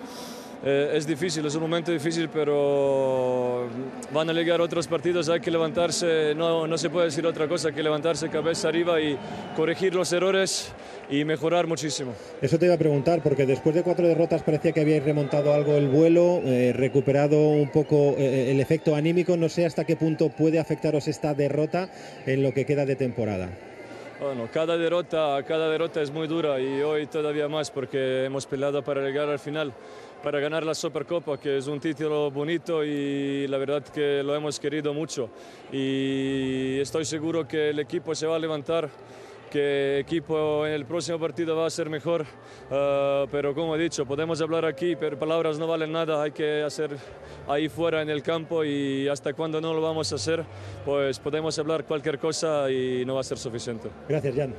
eh, 0.63 0.91
es 0.95 1.05
difícil, 1.05 1.45
es 1.45 1.55
un 1.55 1.61
momento 1.61 1.91
difícil, 1.91 2.29
pero 2.29 3.67
van 4.11 4.29
a 4.29 4.33
llegar 4.33 4.59
otros 4.59 4.87
partidos, 4.87 5.29
hay 5.29 5.39
que 5.39 5.51
levantarse, 5.51 6.33
no, 6.35 6.67
no 6.67 6.77
se 6.77 6.89
puede 6.89 7.05
decir 7.05 7.25
otra 7.25 7.47
cosa 7.47 7.71
que 7.71 7.83
levantarse 7.83 8.29
cabeza 8.29 8.67
arriba 8.69 8.99
y 8.99 9.17
corregir 9.55 9.93
los 9.93 10.11
errores 10.13 10.73
y 11.09 11.23
mejorar 11.23 11.67
muchísimo. 11.67 12.13
Eso 12.41 12.57
te 12.57 12.65
iba 12.65 12.75
a 12.75 12.77
preguntar, 12.77 13.21
porque 13.21 13.45
después 13.45 13.75
de 13.75 13.83
cuatro 13.83 14.07
derrotas 14.07 14.43
parecía 14.43 14.71
que 14.71 14.81
habíais 14.81 15.03
remontado 15.03 15.53
algo 15.53 15.75
el 15.75 15.87
vuelo, 15.87 16.41
eh, 16.43 16.73
recuperado 16.75 17.37
un 17.37 17.69
poco 17.71 18.15
eh, 18.17 18.51
el 18.51 18.59
efecto 18.59 18.95
anímico, 18.95 19.37
no 19.37 19.49
sé 19.49 19.65
hasta 19.65 19.85
qué 19.85 19.95
punto 19.95 20.29
puede 20.29 20.59
afectaros 20.59 21.07
esta 21.07 21.33
derrota 21.33 21.89
en 22.25 22.43
lo 22.43 22.53
que 22.53 22.65
queda 22.65 22.85
de 22.85 22.95
temporada. 22.95 23.49
Bueno, 24.19 24.49
cada 24.51 24.77
derrota, 24.77 25.43
cada 25.47 25.69
derrota 25.69 26.01
es 26.01 26.09
muy 26.09 26.27
dura 26.27 26.59
y 26.59 26.81
hoy 26.81 27.05
todavía 27.05 27.47
más 27.47 27.69
porque 27.69 28.25
hemos 28.25 28.47
peleado 28.47 28.83
para 28.83 29.01
llegar 29.01 29.29
al 29.29 29.37
final 29.37 29.73
para 30.27 30.41
ganar 30.41 30.65
la 30.65 30.75
Supercopa, 30.75 31.39
que 31.39 31.55
es 31.55 31.67
un 31.67 31.79
título 31.79 32.29
bonito 32.29 32.84
y 32.84 33.48
la 33.48 33.57
verdad 33.57 33.81
que 33.81 34.22
lo 34.22 34.36
hemos 34.36 34.60
querido 34.60 34.93
mucho. 34.93 35.29
Y 35.72 36.77
estoy 36.81 37.05
seguro 37.05 37.48
que 37.48 37.69
el 37.69 37.79
equipo 37.79 38.13
se 38.13 38.27
va 38.27 38.36
a 38.36 38.39
levantar 38.39 38.89
que 39.50 40.00
equipo 40.00 40.67
en 40.67 40.74
el 40.74 40.86
próximo 40.86 41.17
partido 41.17 41.55
va 41.55 41.67
a 41.67 41.69
ser 41.69 41.89
mejor, 41.89 42.24
uh, 42.24 43.25
pero 43.31 43.55
como 43.55 43.77
he 43.77 43.79
dicho, 43.79 44.05
podemos 44.05 44.41
hablar 44.41 44.65
aquí, 44.65 44.98
pero 44.98 45.17
palabras 45.17 45.57
no 45.57 45.65
valen 45.65 45.93
nada, 45.93 46.22
hay 46.22 46.31
que 46.31 46.62
hacer 46.62 46.98
ahí 47.48 47.69
fuera 47.69 48.01
en 48.01 48.10
el 48.10 48.22
campo 48.22 48.65
y 48.65 49.07
hasta 49.07 49.31
cuando 49.31 49.62
no 49.62 49.74
lo 49.74 49.81
vamos 49.81 50.12
a 50.12 50.15
hacer, 50.15 50.43
pues 50.84 51.19
podemos 51.19 51.57
hablar 51.57 51.86
cualquier 51.86 52.19
cosa 52.19 52.69
y 52.69 53.05
no 53.05 53.15
va 53.15 53.22
a 53.22 53.24
ser 53.24 53.38
suficiente. 53.38 53.89
Gracias, 54.10 54.36
Jan. 54.36 54.53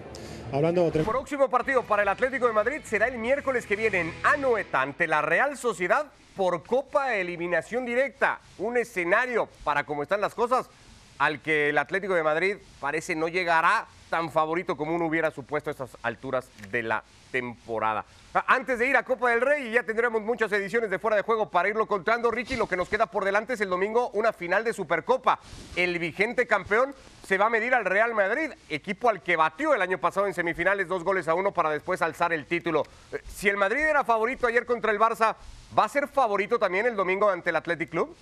Hablando 0.50 0.90
El 0.94 1.04
próximo 1.04 1.50
partido 1.50 1.82
para 1.82 2.02
el 2.02 2.08
Atlético 2.08 2.46
de 2.46 2.54
Madrid 2.54 2.80
será 2.84 3.06
el 3.06 3.18
miércoles 3.18 3.66
que 3.66 3.76
viene 3.76 4.00
en 4.00 4.14
Anoeta 4.24 4.80
ante 4.80 5.06
la 5.06 5.20
Real 5.20 5.58
Sociedad 5.58 6.06
por 6.36 6.62
Copa 6.64 7.14
Eliminación 7.16 7.84
Directa. 7.84 8.40
Un 8.56 8.78
escenario 8.78 9.48
para 9.62 9.84
cómo 9.84 10.02
están 10.02 10.22
las 10.22 10.34
cosas 10.34 10.70
al 11.18 11.40
que 11.40 11.68
el 11.68 11.76
Atlético 11.76 12.14
de 12.14 12.22
Madrid 12.22 12.56
parece 12.80 13.14
no 13.14 13.28
llegará 13.28 13.86
tan 14.08 14.30
favorito 14.30 14.76
como 14.76 14.94
uno 14.94 15.06
hubiera 15.06 15.30
supuesto 15.30 15.70
a 15.70 15.72
estas 15.72 15.96
alturas 16.02 16.48
de 16.70 16.82
la 16.82 17.02
temporada. 17.30 18.04
Antes 18.46 18.78
de 18.78 18.86
ir 18.86 18.96
a 18.96 19.02
Copa 19.02 19.30
del 19.30 19.40
Rey, 19.40 19.72
ya 19.72 19.82
tendremos 19.82 20.22
muchas 20.22 20.52
ediciones 20.52 20.90
de 20.90 20.98
fuera 20.98 21.16
de 21.16 21.22
juego 21.22 21.50
para 21.50 21.68
irlo 21.68 21.86
contando, 21.86 22.30
Ricky, 22.30 22.56
lo 22.56 22.68
que 22.68 22.76
nos 22.76 22.88
queda 22.88 23.06
por 23.06 23.24
delante 23.24 23.54
es 23.54 23.60
el 23.60 23.68
domingo 23.68 24.10
una 24.10 24.32
final 24.32 24.64
de 24.64 24.72
Supercopa. 24.72 25.38
El 25.76 25.98
vigente 25.98 26.46
campeón 26.46 26.94
se 27.26 27.36
va 27.36 27.46
a 27.46 27.50
medir 27.50 27.74
al 27.74 27.84
Real 27.84 28.14
Madrid, 28.14 28.52
equipo 28.68 29.08
al 29.08 29.22
que 29.22 29.36
batió 29.36 29.74
el 29.74 29.82
año 29.82 29.98
pasado 29.98 30.26
en 30.26 30.34
semifinales 30.34 30.88
dos 30.88 31.04
goles 31.04 31.28
a 31.28 31.34
uno 31.34 31.52
para 31.52 31.70
después 31.70 32.00
alzar 32.00 32.32
el 32.32 32.46
título. 32.46 32.84
Eh, 33.12 33.20
si 33.28 33.48
el 33.48 33.56
Madrid 33.56 33.80
era 33.80 34.04
favorito 34.04 34.46
ayer 34.46 34.64
contra 34.64 34.92
el 34.92 34.98
Barça, 34.98 35.34
¿va 35.76 35.84
a 35.84 35.88
ser 35.88 36.08
favorito 36.08 36.58
también 36.58 36.86
el 36.86 36.96
domingo 36.96 37.28
ante 37.28 37.50
el 37.50 37.56
Athletic 37.56 37.90
Club? 37.90 38.16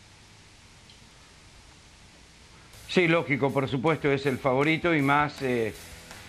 Sí, 2.97 3.09
lógico, 3.09 3.53
por 3.53 3.69
supuesto, 3.69 4.11
es 4.11 4.25
el 4.25 4.39
favorito 4.39 4.95
y 4.95 5.03
más 5.03 5.43
eh, 5.43 5.75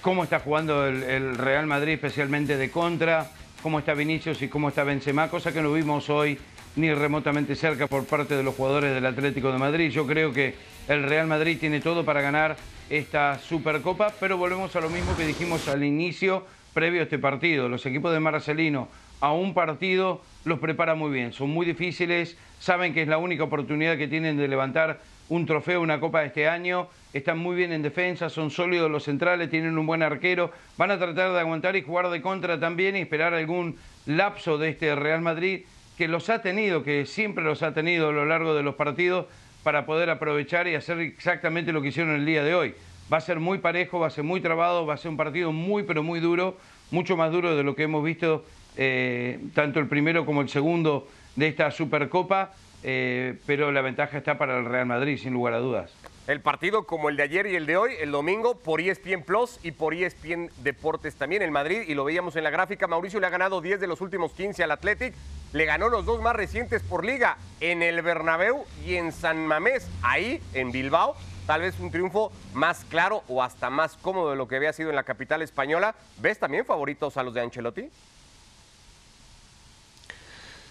cómo 0.02 0.26
está 0.26 0.42
jugando 0.42 0.86
el, 0.86 1.38
Real 1.38 1.66
Madrid, 1.66 1.94
especialmente 1.94 2.58
de 2.58 2.70
contra, 2.70 3.32
cómo 3.64 3.80
está 3.80 3.94
Vinicius 3.94 4.42
y 4.42 4.50
cómo 4.50 4.68
está 4.68 4.84
Benzema, 4.84 5.30
cosa 5.30 5.54
que 5.54 5.62
no 5.62 5.72
vimos 5.72 6.10
hoy 6.10 6.38
ni 6.76 6.94
remotamente 6.94 7.56
cerca 7.56 7.88
por 7.88 8.06
parte 8.06 8.36
de 8.36 8.44
los 8.44 8.54
jugadores 8.54 8.94
del 8.94 9.06
Atlético 9.06 9.50
de 9.54 9.58
Madrid. 9.58 9.92
Yo 9.92 10.06
creo 10.06 10.34
que 10.34 10.56
el 10.90 11.04
Real 11.04 11.26
Madrid 11.26 11.58
tiene 11.58 11.80
todo 11.80 12.04
para 12.04 12.20
ganar 12.20 12.58
esta 12.90 13.40
Supercopa, 13.40 14.12
pero 14.20 14.36
volvemos 14.36 14.76
a 14.76 14.82
lo 14.82 14.90
mismo 14.90 15.16
que 15.16 15.26
dijimos 15.26 15.70
al 15.70 15.86
inicio, 15.86 16.46
previo 16.74 17.00
a 17.00 17.04
este 17.04 17.18
partido. 17.18 17.70
Los 17.70 17.86
equipos 17.86 18.12
de 18.12 18.20
Marcelino 18.20 18.90
a 19.22 19.32
un 19.32 19.54
partido 19.54 20.22
los 20.44 20.60
prepara 20.60 20.96
muy 20.96 21.12
bien, 21.12 21.32
son 21.32 21.50
muy 21.50 21.66
difíciles, 21.66 22.38
saben 22.60 22.94
que 22.94 23.04
es 23.04 23.08
la 23.08 23.20
única 23.20 23.46
oportunidad 23.46 23.98
que 23.98 24.10
tienen 24.10 24.36
de 24.36 24.50
levantar 24.50 25.00
un 25.30 25.46
trofeo, 25.46 25.82
una 25.82 26.00
copa 26.00 26.22
de 26.22 26.28
este 26.28 26.48
año, 26.48 26.88
están 27.14 27.38
muy 27.38 27.56
bien 27.56 27.72
en 27.72 27.82
defensa, 27.82 28.30
son 28.30 28.52
sólidos 28.52 28.90
los 28.90 29.04
centrales, 29.04 29.50
tienen 29.50 29.78
un 29.78 29.86
buen 29.86 30.04
arquero, 30.04 30.52
van 30.78 30.92
a 30.92 30.98
tratar 30.98 31.34
de 31.34 31.40
aguantar 31.40 31.76
y 31.76 31.82
jugar 31.82 32.10
de 32.10 32.22
contra 32.22 32.60
también 32.60 32.96
y 32.96 33.02
esperar 33.02 33.34
algún 33.34 33.78
lapso 34.06 34.58
de 34.58 34.70
este 34.70 34.96
Real 34.96 35.22
Madrid 35.22 35.62
que 35.98 36.08
los 36.08 36.30
ha 36.30 36.42
tenido, 36.42 36.84
que 36.84 37.06
siempre 37.06 37.44
los 37.44 37.64
ha 37.64 37.74
tenido 37.74 38.10
a 38.10 38.12
lo 38.12 38.26
largo 38.26 38.54
de 38.54 38.64
los 38.64 38.76
partidos 38.76 39.26
para 39.64 39.86
poder 39.86 40.10
aprovechar 40.10 40.68
y 40.68 40.76
hacer 40.76 41.00
exactamente 41.00 41.74
lo 41.74 41.82
que 41.82 41.90
hicieron 41.90 42.16
el 42.16 42.26
día 42.26 42.44
de 42.44 42.56
hoy. 42.56 42.76
Va 43.12 43.18
a 43.18 43.22
ser 43.22 43.40
muy 43.40 43.58
parejo, 43.58 44.00
va 44.00 44.08
a 44.08 44.12
ser 44.12 44.24
muy 44.24 44.40
trabado, 44.40 44.86
va 44.86 44.94
a 44.94 44.98
ser 44.98 45.10
un 45.10 45.18
partido 45.18 45.52
muy 45.52 45.84
pero 45.84 46.04
muy 46.04 46.20
duro, 46.20 46.58
mucho 46.92 47.18
más 47.18 47.32
duro 47.32 47.56
de 47.56 47.64
lo 47.64 47.76
que 47.76 47.84
hemos 47.84 48.04
visto 48.04 48.46
eh, 48.78 49.40
tanto 49.56 49.80
el 49.80 49.88
primero 49.88 50.26
como 50.26 50.42
el 50.42 50.50
segundo 50.50 51.08
de 51.36 51.48
esta 51.48 51.72
Supercopa, 51.72 52.54
eh, 52.84 53.36
pero 53.46 53.72
la 53.72 53.82
ventaja 53.82 54.18
está 54.18 54.38
para 54.38 54.58
el 54.58 54.66
Real 54.66 54.86
Madrid, 54.86 55.18
sin 55.18 55.34
lugar 55.34 55.54
a 55.54 55.60
dudas. 55.60 55.94
El 56.28 56.42
partido 56.42 56.84
como 56.84 57.08
el 57.08 57.16
de 57.16 57.24
ayer 57.24 57.48
y 57.48 57.56
el 57.56 57.66
de 57.66 57.78
hoy, 57.78 57.94
el 58.02 58.12
domingo, 58.12 58.56
por 58.56 58.82
ESPN 58.82 59.24
Plus 59.24 59.60
y 59.64 59.72
por 59.72 59.94
ESPN 59.94 60.50
Deportes 60.58 61.16
también. 61.16 61.42
El 61.42 61.52
Madrid, 61.52 61.84
y 61.88 61.94
lo 61.94 62.04
veíamos 62.04 62.36
en 62.36 62.44
la 62.44 62.50
gráfica, 62.50 62.86
Mauricio 62.86 63.22
le 63.22 63.28
ha 63.28 63.30
ganado 63.30 63.62
10 63.62 63.80
de 63.80 63.88
los 63.88 64.02
últimos 64.02 64.34
15 64.34 64.62
al 64.62 64.72
Athletic. 64.72 65.14
Le 65.54 65.64
ganó 65.64 65.88
los 65.88 66.06
dos 66.06 66.22
más 66.22 66.36
recientes 66.36 66.84
por 66.84 67.06
liga, 67.06 67.38
en 67.62 67.82
el 67.82 68.02
Bernabéu 68.02 68.66
y 68.86 68.96
en 68.96 69.14
San 69.14 69.48
Mamés, 69.48 69.90
ahí 70.02 70.42
en 70.54 70.74
Bilbao. 70.74 71.16
Tal 71.46 71.62
vez 71.62 71.80
un 71.80 71.92
triunfo 71.92 72.34
más 72.54 72.84
claro 72.90 73.24
o 73.30 73.42
hasta 73.42 73.70
más 73.70 73.96
cómodo 73.96 74.32
de 74.32 74.36
lo 74.36 74.50
que 74.50 74.58
había 74.58 74.74
sido 74.74 74.90
en 74.90 74.98
la 74.98 75.04
capital 75.04 75.42
española. 75.42 75.96
¿Ves 76.20 76.40
también 76.40 76.66
favoritos 76.66 77.16
a 77.16 77.24
los 77.24 77.34
de 77.34 77.40
Ancelotti? 77.40 77.90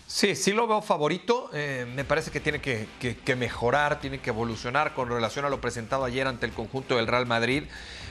Sí, 0.06 0.36
sí 0.36 0.52
lo 0.52 0.68
veo 0.68 0.82
favorito. 0.82 1.50
Eh, 1.52 1.84
me 1.92 2.04
parece 2.04 2.30
que 2.30 2.38
tiene 2.38 2.60
que, 2.60 3.36
mejorar, 3.36 3.98
tiene 3.98 4.20
que 4.20 4.30
evolucionar 4.30 4.94
con 4.94 5.08
relación 5.08 5.44
a 5.44 5.48
lo 5.48 5.60
presentado 5.60 6.04
ayer 6.04 6.28
ante 6.28 6.46
el 6.46 6.52
conjunto 6.52 6.96
del 6.96 7.08
Real 7.08 7.26
Madrid. 7.26 7.64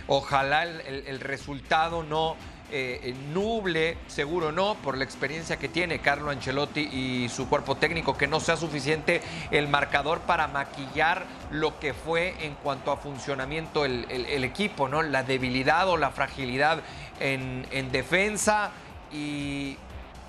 Ojalá 0.07 0.63
el, 0.63 1.19
resultado 1.21 2.03
no 2.03 2.35
eh, 2.69 3.15
nuble, 3.33 3.97
seguro 4.07 4.51
no, 4.51 4.75
por 4.83 4.97
la 4.97 5.05
experiencia 5.05 5.57
que 5.57 5.69
tiene 5.69 5.99
Carlo 5.99 6.31
Ancelotti 6.31 6.81
y 6.81 7.29
su 7.29 7.47
cuerpo 7.47 7.77
técnico, 7.77 8.17
que 8.17 8.27
no 8.27 8.41
sea 8.41 8.57
suficiente 8.57 9.21
el 9.51 9.69
marcador 9.69 10.19
para 10.19 10.49
maquillar 10.49 11.25
lo 11.49 11.79
que 11.79 11.93
fue 11.93 12.35
en 12.45 12.55
cuanto 12.55 12.91
a 12.91 12.97
funcionamiento 12.97 13.85
el, 13.85 14.43
equipo, 14.43 14.89
¿no? 14.89 15.01
La 15.01 15.23
debilidad 15.23 15.87
o 15.87 15.95
la 15.95 16.11
fragilidad 16.11 16.81
en, 17.21 17.65
en 17.71 17.89
defensa 17.93 18.71
y 19.13 19.77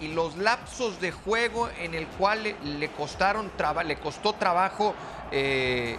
y 0.00 0.08
los 0.08 0.36
lapsos 0.36 1.00
de 1.00 1.12
juego 1.12 1.68
en 1.78 1.94
el 1.94 2.06
cual 2.06 2.54
le, 2.62 2.88
costaron 2.90 3.50
le 3.84 3.96
costó 3.96 4.34
trabajo 4.34 4.94
eh, 5.30 5.96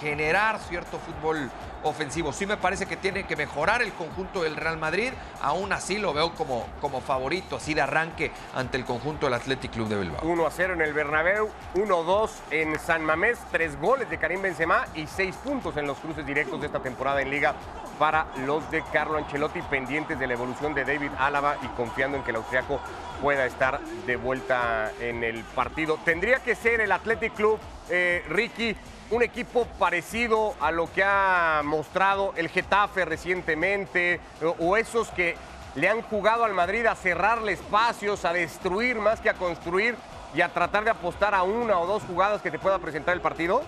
generar 0.00 0.58
cierto 0.60 0.98
fútbol 0.98 1.50
ofensivo. 1.88 2.32
Sí 2.32 2.46
me 2.46 2.56
parece 2.56 2.86
que 2.86 2.96
tiene 2.96 3.24
que 3.24 3.36
mejorar 3.36 3.82
el 3.82 3.92
conjunto 3.92 4.42
del 4.42 4.56
Real 4.56 4.76
Madrid, 4.76 5.12
aún 5.40 5.72
así 5.72 5.98
lo 5.98 6.12
veo 6.12 6.34
como, 6.34 6.66
como 6.80 7.00
favorito, 7.00 7.56
así 7.56 7.74
de 7.74 7.82
arranque 7.82 8.30
ante 8.54 8.76
el 8.76 8.84
conjunto 8.84 9.26
del 9.26 9.34
Athletic 9.34 9.72
Club 9.72 9.88
de 9.88 9.98
Bilbao. 9.98 10.20
1 10.22 10.46
a 10.46 10.50
0 10.50 10.74
en 10.74 10.82
el 10.82 10.92
Bernabéu, 10.92 11.50
1-2 11.74 12.30
en 12.50 12.78
San 12.78 13.04
Mamés, 13.04 13.38
tres 13.50 13.78
goles 13.80 14.08
de 14.10 14.18
Karim 14.18 14.42
Benzema 14.42 14.86
y 14.94 15.06
seis 15.06 15.34
puntos 15.36 15.76
en 15.76 15.86
los 15.86 15.98
cruces 15.98 16.26
directos 16.26 16.60
de 16.60 16.66
esta 16.66 16.80
temporada 16.80 17.22
en 17.22 17.30
Liga 17.30 17.54
para 17.98 18.26
los 18.44 18.70
de 18.70 18.82
Carlo 18.92 19.18
Ancelotti, 19.18 19.62
pendientes 19.62 20.18
de 20.18 20.26
la 20.26 20.34
evolución 20.34 20.74
de 20.74 20.84
David 20.84 21.10
Álava 21.18 21.56
y 21.62 21.66
confiando 21.68 22.18
en 22.18 22.24
que 22.24 22.30
el 22.30 22.36
austriaco 22.36 22.80
pueda 23.22 23.46
estar 23.46 23.80
de 24.06 24.16
vuelta 24.16 24.92
en 25.00 25.24
el 25.24 25.42
partido. 25.44 25.98
Tendría 26.04 26.40
que 26.40 26.54
ser 26.54 26.80
el 26.80 26.92
Athletic 26.92 27.34
Club, 27.34 27.58
eh, 27.88 28.24
Ricky, 28.28 28.76
un 29.10 29.22
equipo 29.22 29.66
parecido 29.78 30.54
a 30.60 30.70
lo 30.72 30.92
que 30.92 31.04
ha 31.04 31.62
mostrado 31.64 32.32
el 32.36 32.48
Getafe 32.48 33.04
recientemente, 33.04 34.20
o, 34.58 34.76
esos 34.76 35.08
que 35.10 35.36
le 35.74 35.88
han 35.88 36.02
jugado 36.02 36.44
al 36.44 36.54
Madrid 36.54 36.86
a 36.86 36.94
cerrarle 36.94 37.52
espacios, 37.52 38.24
a 38.24 38.32
destruir 38.32 38.96
más 38.96 39.20
que 39.20 39.30
a 39.30 39.34
construir 39.34 39.94
y 40.34 40.40
a 40.40 40.48
tratar 40.48 40.84
de 40.84 40.90
apostar 40.90 41.34
a 41.34 41.42
una 41.42 41.78
o 41.78 41.86
dos 41.86 42.02
jugadas 42.02 42.42
que 42.42 42.50
te 42.50 42.58
pueda 42.58 42.78
presentar 42.78 43.14
el 43.14 43.20
partido? 43.20 43.62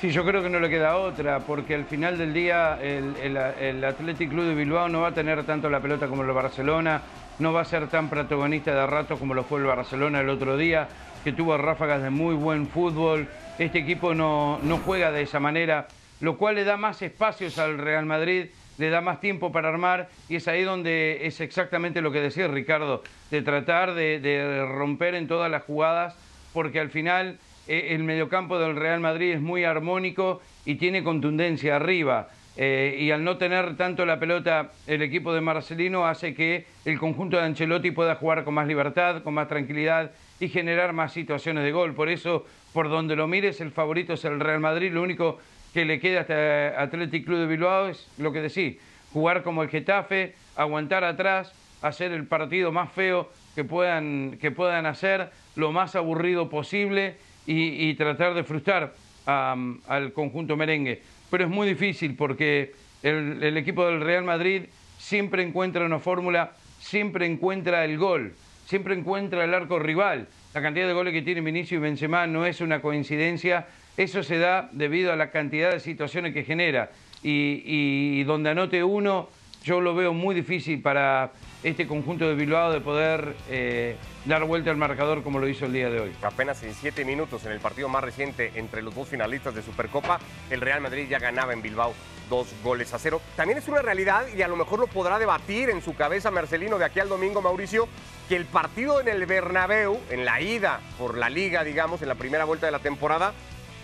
Sí, 0.00 0.10
yo 0.10 0.24
creo 0.24 0.42
que 0.42 0.48
no 0.48 0.60
le 0.60 0.70
queda 0.70 0.96
otra, 0.96 1.40
porque 1.40 1.74
al 1.74 1.84
final 1.84 2.16
del 2.16 2.32
día 2.32 2.78
el, 2.80 3.14
el, 3.16 3.84
Athletic 3.84 4.30
Club 4.30 4.46
de 4.46 4.54
Bilbao 4.54 4.88
no 4.88 5.02
va 5.02 5.08
a 5.08 5.12
tener 5.12 5.44
tanto 5.44 5.68
la 5.68 5.80
pelota 5.80 6.08
como 6.08 6.22
el 6.22 6.32
Barcelona, 6.32 7.02
no 7.38 7.52
va 7.52 7.60
a 7.60 7.64
ser 7.66 7.86
tan 7.88 8.08
protagonista 8.08 8.74
de 8.74 8.86
rato 8.86 9.18
como 9.18 9.34
lo 9.34 9.44
fue 9.44 9.60
el 9.60 9.66
Barcelona 9.66 10.20
el 10.20 10.30
otro 10.30 10.56
día, 10.56 10.88
que 11.24 11.32
tuvo 11.32 11.56
ráfagas 11.58 12.02
de 12.02 12.10
muy 12.10 12.34
buen 12.34 12.66
fútbol. 12.66 13.28
Este 13.58 13.78
equipo 13.78 14.14
no, 14.14 14.58
no 14.62 14.78
juega 14.78 15.10
de 15.10 15.22
esa 15.22 15.40
manera, 15.40 15.88
lo 16.20 16.38
cual 16.38 16.54
le 16.54 16.64
da 16.64 16.76
más 16.76 17.02
espacios 17.02 17.58
al 17.58 17.78
Real 17.78 18.06
Madrid, 18.06 18.46
le 18.78 18.88
da 18.88 19.02
más 19.02 19.20
tiempo 19.20 19.52
para 19.52 19.68
armar 19.68 20.08
y 20.28 20.36
es 20.36 20.48
ahí 20.48 20.62
donde 20.62 21.26
es 21.26 21.40
exactamente 21.40 22.00
lo 22.00 22.12
que 22.12 22.20
decía 22.20 22.48
Ricardo, 22.48 23.02
de 23.30 23.42
tratar 23.42 23.94
de, 23.94 24.66
romper 24.66 25.14
en 25.14 25.28
todas 25.28 25.50
las 25.50 25.62
jugadas, 25.64 26.16
porque 26.54 26.80
al 26.80 26.88
final 26.88 27.38
eh, 27.68 27.88
el 27.90 28.02
mediocampo 28.04 28.58
del 28.58 28.76
Real 28.76 29.00
Madrid 29.00 29.32
es 29.32 29.40
muy 29.40 29.64
armónico 29.64 30.40
y 30.64 30.76
tiene 30.76 31.04
contundencia 31.04 31.76
arriba. 31.76 32.28
Eh, 32.56 32.96
y 32.98 33.10
al 33.10 33.22
no 33.22 33.36
tener 33.36 33.76
tanto 33.76 34.04
la 34.04 34.18
pelota 34.18 34.72
el 34.86 35.02
equipo 35.02 35.32
de 35.32 35.40
Marcelino 35.40 36.06
hace 36.06 36.34
que 36.34 36.66
el 36.84 36.98
conjunto 36.98 37.36
de 37.36 37.44
Ancelotti 37.44 37.90
pueda 37.90 38.16
jugar 38.16 38.44
con 38.44 38.54
más 38.54 38.66
libertad, 38.66 39.22
con 39.22 39.34
más 39.34 39.48
tranquilidad 39.48 40.10
y 40.40 40.48
generar 40.48 40.92
más 40.92 41.12
situaciones 41.12 41.62
de 41.62 41.70
gol. 41.70 41.94
Por 41.94 42.08
eso, 42.08 42.46
por 42.72 42.88
donde 42.88 43.14
lo 43.14 43.28
mires, 43.28 43.60
el 43.60 43.70
favorito 43.70 44.14
es 44.14 44.24
el 44.24 44.40
Real 44.40 44.60
Madrid. 44.60 44.92
Lo 44.92 45.02
único 45.02 45.38
que 45.72 45.84
le 45.84 46.00
queda 46.00 46.22
hasta 46.22 46.80
Athletic 46.82 47.24
Club 47.24 47.38
de 47.38 47.46
Bilbao 47.46 47.88
es 47.88 48.08
lo 48.18 48.32
que 48.32 48.40
decís, 48.40 48.78
jugar 49.12 49.42
como 49.42 49.62
el 49.62 49.68
Getafe, 49.68 50.34
aguantar 50.56 51.04
atrás, 51.04 51.52
hacer 51.82 52.12
el 52.12 52.26
partido 52.26 52.72
más 52.72 52.90
feo 52.92 53.30
que 53.54 53.64
puedan, 53.64 54.38
que 54.40 54.50
puedan 54.50 54.86
hacer, 54.86 55.30
lo 55.56 55.72
más 55.72 55.94
aburrido 55.94 56.48
posible 56.48 57.16
y, 57.46 57.94
tratar 57.94 58.34
de 58.34 58.44
frustrar 58.44 58.94
al 59.26 60.12
conjunto 60.12 60.56
merengue. 60.56 61.02
Pero 61.30 61.44
es 61.44 61.50
muy 61.50 61.68
difícil 61.68 62.16
porque 62.16 62.72
el, 63.02 63.56
equipo 63.56 63.86
del 63.86 64.00
Real 64.00 64.24
Madrid 64.24 64.64
siempre 64.98 65.42
encuentra 65.42 65.84
una 65.84 65.98
fórmula, 65.98 66.52
siempre 66.78 67.26
encuentra 67.26 67.84
el 67.84 67.98
gol, 67.98 68.34
siempre 68.70 68.94
encuentra 68.94 69.42
el 69.42 69.52
arco 69.52 69.80
rival. 69.80 70.28
La 70.54 70.62
cantidad 70.62 70.86
de 70.86 70.92
goles 70.92 71.12
que 71.12 71.22
tiene 71.22 71.40
Vinicius 71.40 71.78
y 71.78 71.82
Benzema 71.82 72.28
no 72.28 72.46
es 72.46 72.60
una 72.60 72.80
coincidencia, 72.80 73.66
eso 73.96 74.22
se 74.22 74.38
da 74.38 74.70
debido 74.70 75.12
a 75.12 75.16
la 75.16 75.32
cantidad 75.32 75.72
de 75.72 75.80
situaciones 75.80 76.32
que 76.32 76.44
genera. 76.44 76.90
y 77.22 78.22
donde 78.24 78.50
anote 78.50 78.82
uno, 78.82 79.28
yo 79.62 79.80
lo 79.80 79.94
veo 79.94 80.14
muy 80.14 80.34
difícil 80.34 80.80
para 80.80 81.32
este 81.62 81.86
conjunto 81.86 82.26
de 82.26 82.34
Bilbao 82.34 82.72
de 82.72 82.80
poder 82.80 83.34
eh, 83.50 83.96
dar 84.24 84.44
vuelta 84.44 84.70
al 84.70 84.78
marcador 84.78 85.22
como 85.22 85.38
lo 85.38 85.48
hizo 85.48 85.66
el 85.66 85.72
día 85.72 85.90
de 85.90 86.00
hoy. 86.00 86.12
Apenas 86.22 86.62
en 86.62 86.72
siete 86.72 87.04
minutos 87.04 87.44
en 87.44 87.52
el 87.52 87.60
partido 87.60 87.88
más 87.88 88.02
reciente 88.02 88.52
entre 88.54 88.80
los 88.82 88.94
dos 88.94 89.08
finalistas 89.08 89.54
de 89.54 89.62
Supercopa, 89.62 90.18
el 90.50 90.60
Real 90.60 90.80
Madrid 90.80 91.06
ya 91.10 91.18
ganaba 91.18 91.52
en 91.52 91.60
Bilbao 91.60 91.92
dos 92.30 92.48
goles 92.64 92.94
a 92.94 92.98
cero. 92.98 93.20
También 93.36 93.58
es 93.58 93.68
una 93.68 93.82
realidad 93.82 94.26
y 94.34 94.40
a 94.40 94.48
lo 94.48 94.56
mejor 94.56 94.78
lo 94.78 94.86
podrá 94.86 95.18
debatir 95.18 95.68
en 95.68 95.82
su 95.82 95.94
cabeza 95.94 96.30
Marcelino 96.30 96.78
de 96.78 96.86
aquí 96.86 97.00
al 97.00 97.10
domingo, 97.10 97.42
Mauricio, 97.42 97.86
que 98.28 98.36
el 98.36 98.46
partido 98.46 99.00
en 99.00 99.08
el 99.08 99.26
Bernabéu, 99.26 100.00
en 100.08 100.24
la 100.24 100.40
ida 100.40 100.80
por 100.98 101.18
la 101.18 101.28
liga, 101.28 101.64
digamos, 101.64 102.00
en 102.00 102.08
la 102.08 102.14
primera 102.14 102.44
vuelta 102.46 102.64
de 102.64 102.72
la 102.72 102.78
temporada, 102.78 103.34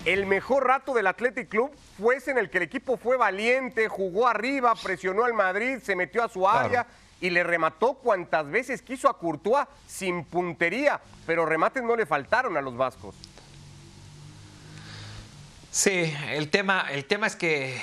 el 0.06 0.24
mejor 0.24 0.66
rato 0.66 0.94
del 0.94 1.08
Athletic 1.08 1.48
Club 1.48 1.70
fue 2.00 2.16
ese 2.16 2.30
en 2.30 2.38
el 2.38 2.48
que 2.48 2.58
el 2.58 2.62
equipo 2.62 2.96
fue 2.96 3.16
valiente, 3.16 3.88
jugó 3.88 4.28
arriba, 4.28 4.72
presionó 4.80 5.24
al 5.24 5.34
Madrid, 5.34 5.78
se 5.82 5.96
metió 5.96 6.22
a 6.22 6.28
su 6.28 6.48
área 6.48 6.86
y 7.20 7.30
le 7.30 7.42
remató 7.42 7.94
cuantas 7.94 8.48
veces 8.48 8.82
quiso 8.82 9.08
a 9.08 9.18
Courtois 9.18 9.66
sin 9.86 10.24
puntería, 10.24 11.00
pero 11.26 11.44
remates 11.44 11.82
no 11.82 11.96
le 11.96 12.06
faltaron 12.06 12.56
a 12.56 12.60
los 12.60 12.76
vascos. 12.76 13.16
Sí, 15.72 16.14
el 16.30 16.48
tema, 16.50 16.86
el 16.90 17.04
tema 17.04 17.26
es 17.26 17.34
que 17.34 17.82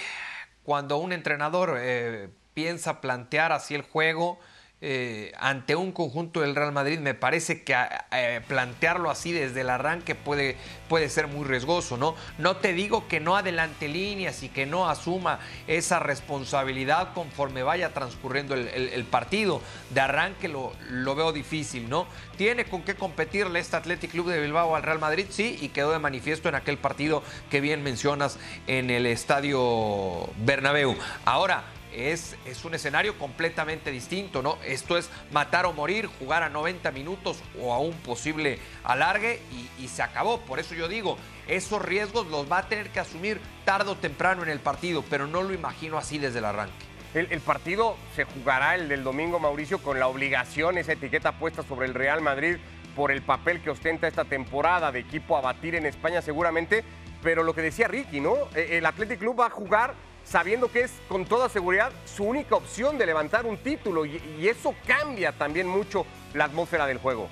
cuando 0.63 0.97
un 0.97 1.13
entrenador 1.13 1.77
eh, 1.79 2.29
piensa 2.53 3.01
plantear 3.01 3.51
así 3.51 3.75
el 3.75 3.81
juego, 3.81 4.39
eh, 4.85 5.31
ante 5.39 5.77
un 5.77 5.93
conjunto 5.93 6.41
del 6.41 6.55
Real 6.55 6.73
Madrid, 6.73 6.99
me 6.99 7.13
parece 7.13 7.63
que 7.63 7.73
eh, 8.11 8.41
plantearlo 8.49 9.09
así 9.09 9.31
desde 9.31 9.61
el 9.61 9.69
arranque 9.69 10.13
puede, 10.13 10.57
puede 10.89 11.07
ser 11.07 11.27
muy 11.27 11.45
riesgoso, 11.45 11.95
¿no? 11.95 12.15
No 12.37 12.57
te 12.57 12.73
digo 12.73 13.07
que 13.07 13.21
no 13.21 13.37
adelante 13.37 13.87
líneas 13.87 14.43
y 14.43 14.49
que 14.49 14.65
no 14.65 14.89
asuma 14.89 15.39
esa 15.67 15.99
responsabilidad 15.99 17.13
conforme 17.13 17.63
vaya 17.63 17.93
transcurriendo 17.93 18.55
el, 18.55 19.05
partido. 19.05 19.61
De 19.91 20.01
arranque 20.01 20.49
lo, 20.49 20.73
lo, 20.89 21.15
veo 21.15 21.31
difícil, 21.31 21.87
¿no? 21.87 22.05
Tiene 22.35 22.65
con 22.65 22.81
qué 22.81 22.95
competirle 22.95 23.59
este 23.61 23.77
Athletic 23.77 24.11
Club 24.11 24.27
de 24.27 24.41
Bilbao 24.41 24.75
al 24.75 24.83
Real 24.83 24.99
Madrid, 24.99 25.27
sí, 25.29 25.57
y 25.61 25.69
quedó 25.69 25.93
de 25.93 25.99
manifiesto 25.99 26.49
en 26.49 26.55
aquel 26.55 26.77
partido 26.77 27.23
que 27.49 27.61
bien 27.61 27.83
mencionas 27.83 28.37
en 28.67 28.89
el 28.89 29.05
estadio 29.05 30.27
Bernabéu. 30.39 30.97
Ahora, 31.23 31.63
es, 31.95 32.35
un 32.63 32.73
escenario 32.73 33.17
completamente 33.17 33.91
distinto, 33.91 34.41
¿no? 34.41 34.57
Esto 34.65 34.97
es 34.97 35.09
matar 35.31 35.65
o 35.65 35.73
morir, 35.73 36.07
jugar 36.19 36.43
a 36.43 36.49
90 36.49 36.91
minutos 36.91 37.41
o 37.59 37.73
a 37.73 37.79
un 37.79 37.93
posible 37.93 38.59
alargue 38.83 39.41
y, 39.79 39.87
se 39.87 40.01
acabó. 40.01 40.39
Por 40.41 40.59
eso 40.59 40.73
yo 40.75 40.87
digo, 40.87 41.17
esos 41.47 41.81
riesgos 41.81 42.27
los 42.27 42.51
va 42.51 42.59
a 42.59 42.67
tener 42.67 42.89
que 42.89 42.99
asumir 42.99 43.39
tarde 43.65 43.91
o 43.91 43.95
temprano 43.95 44.43
en 44.43 44.49
el 44.49 44.59
partido, 44.59 45.03
pero 45.09 45.27
no 45.27 45.43
lo 45.43 45.53
imagino 45.53 45.97
así 45.97 46.17
desde 46.17 46.39
el 46.39 46.45
arranque. 46.45 46.85
El, 47.13 47.27
el, 47.31 47.41
partido 47.41 47.95
se 48.15 48.23
jugará 48.23 48.73
el 48.73 48.89
del 48.89 49.03
domingo, 49.03 49.39
Mauricio, 49.39 49.77
con 49.77 49.99
la 49.99 50.07
obligación, 50.07 50.79
esa 50.79 50.93
etiqueta 50.93 51.33
puesta 51.33 51.61
sobre 51.61 51.85
el 51.85 51.93
Real 51.93 52.21
Madrid 52.21 52.57
por 52.95 53.11
el 53.11 53.21
papel 53.21 53.61
que 53.61 53.69
ostenta 53.69 54.07
esta 54.07 54.25
temporada 54.25 54.91
de 54.91 54.99
equipo 54.99 55.37
a 55.37 55.41
batir 55.41 55.75
en 55.75 55.85
España 55.85 56.21
seguramente, 56.21 56.83
pero 57.21 57.43
lo 57.43 57.53
que 57.53 57.61
decía 57.61 57.87
Ricky, 57.87 58.19
¿no? 58.19 58.35
E, 58.55 58.77
el 58.77 58.85
Athletic 58.85 59.19
Club 59.19 59.39
va 59.39 59.47
a 59.47 59.49
jugar 59.49 59.93
sabiendo 60.23 60.71
que 60.71 60.81
es 60.81 60.91
con 61.07 61.25
toda 61.25 61.49
seguridad 61.49 61.91
su 62.05 62.23
única 62.23 62.55
opción 62.55 62.97
de 62.97 63.05
levantar 63.05 63.45
un 63.45 63.57
título 63.57 64.05
y, 64.05 64.21
eso 64.47 64.75
cambia 64.85 65.31
también 65.31 65.67
mucho 65.67 66.05
la 66.33 66.45
atmósfera 66.45 66.85
del 66.85 66.97
juego. 66.97 67.29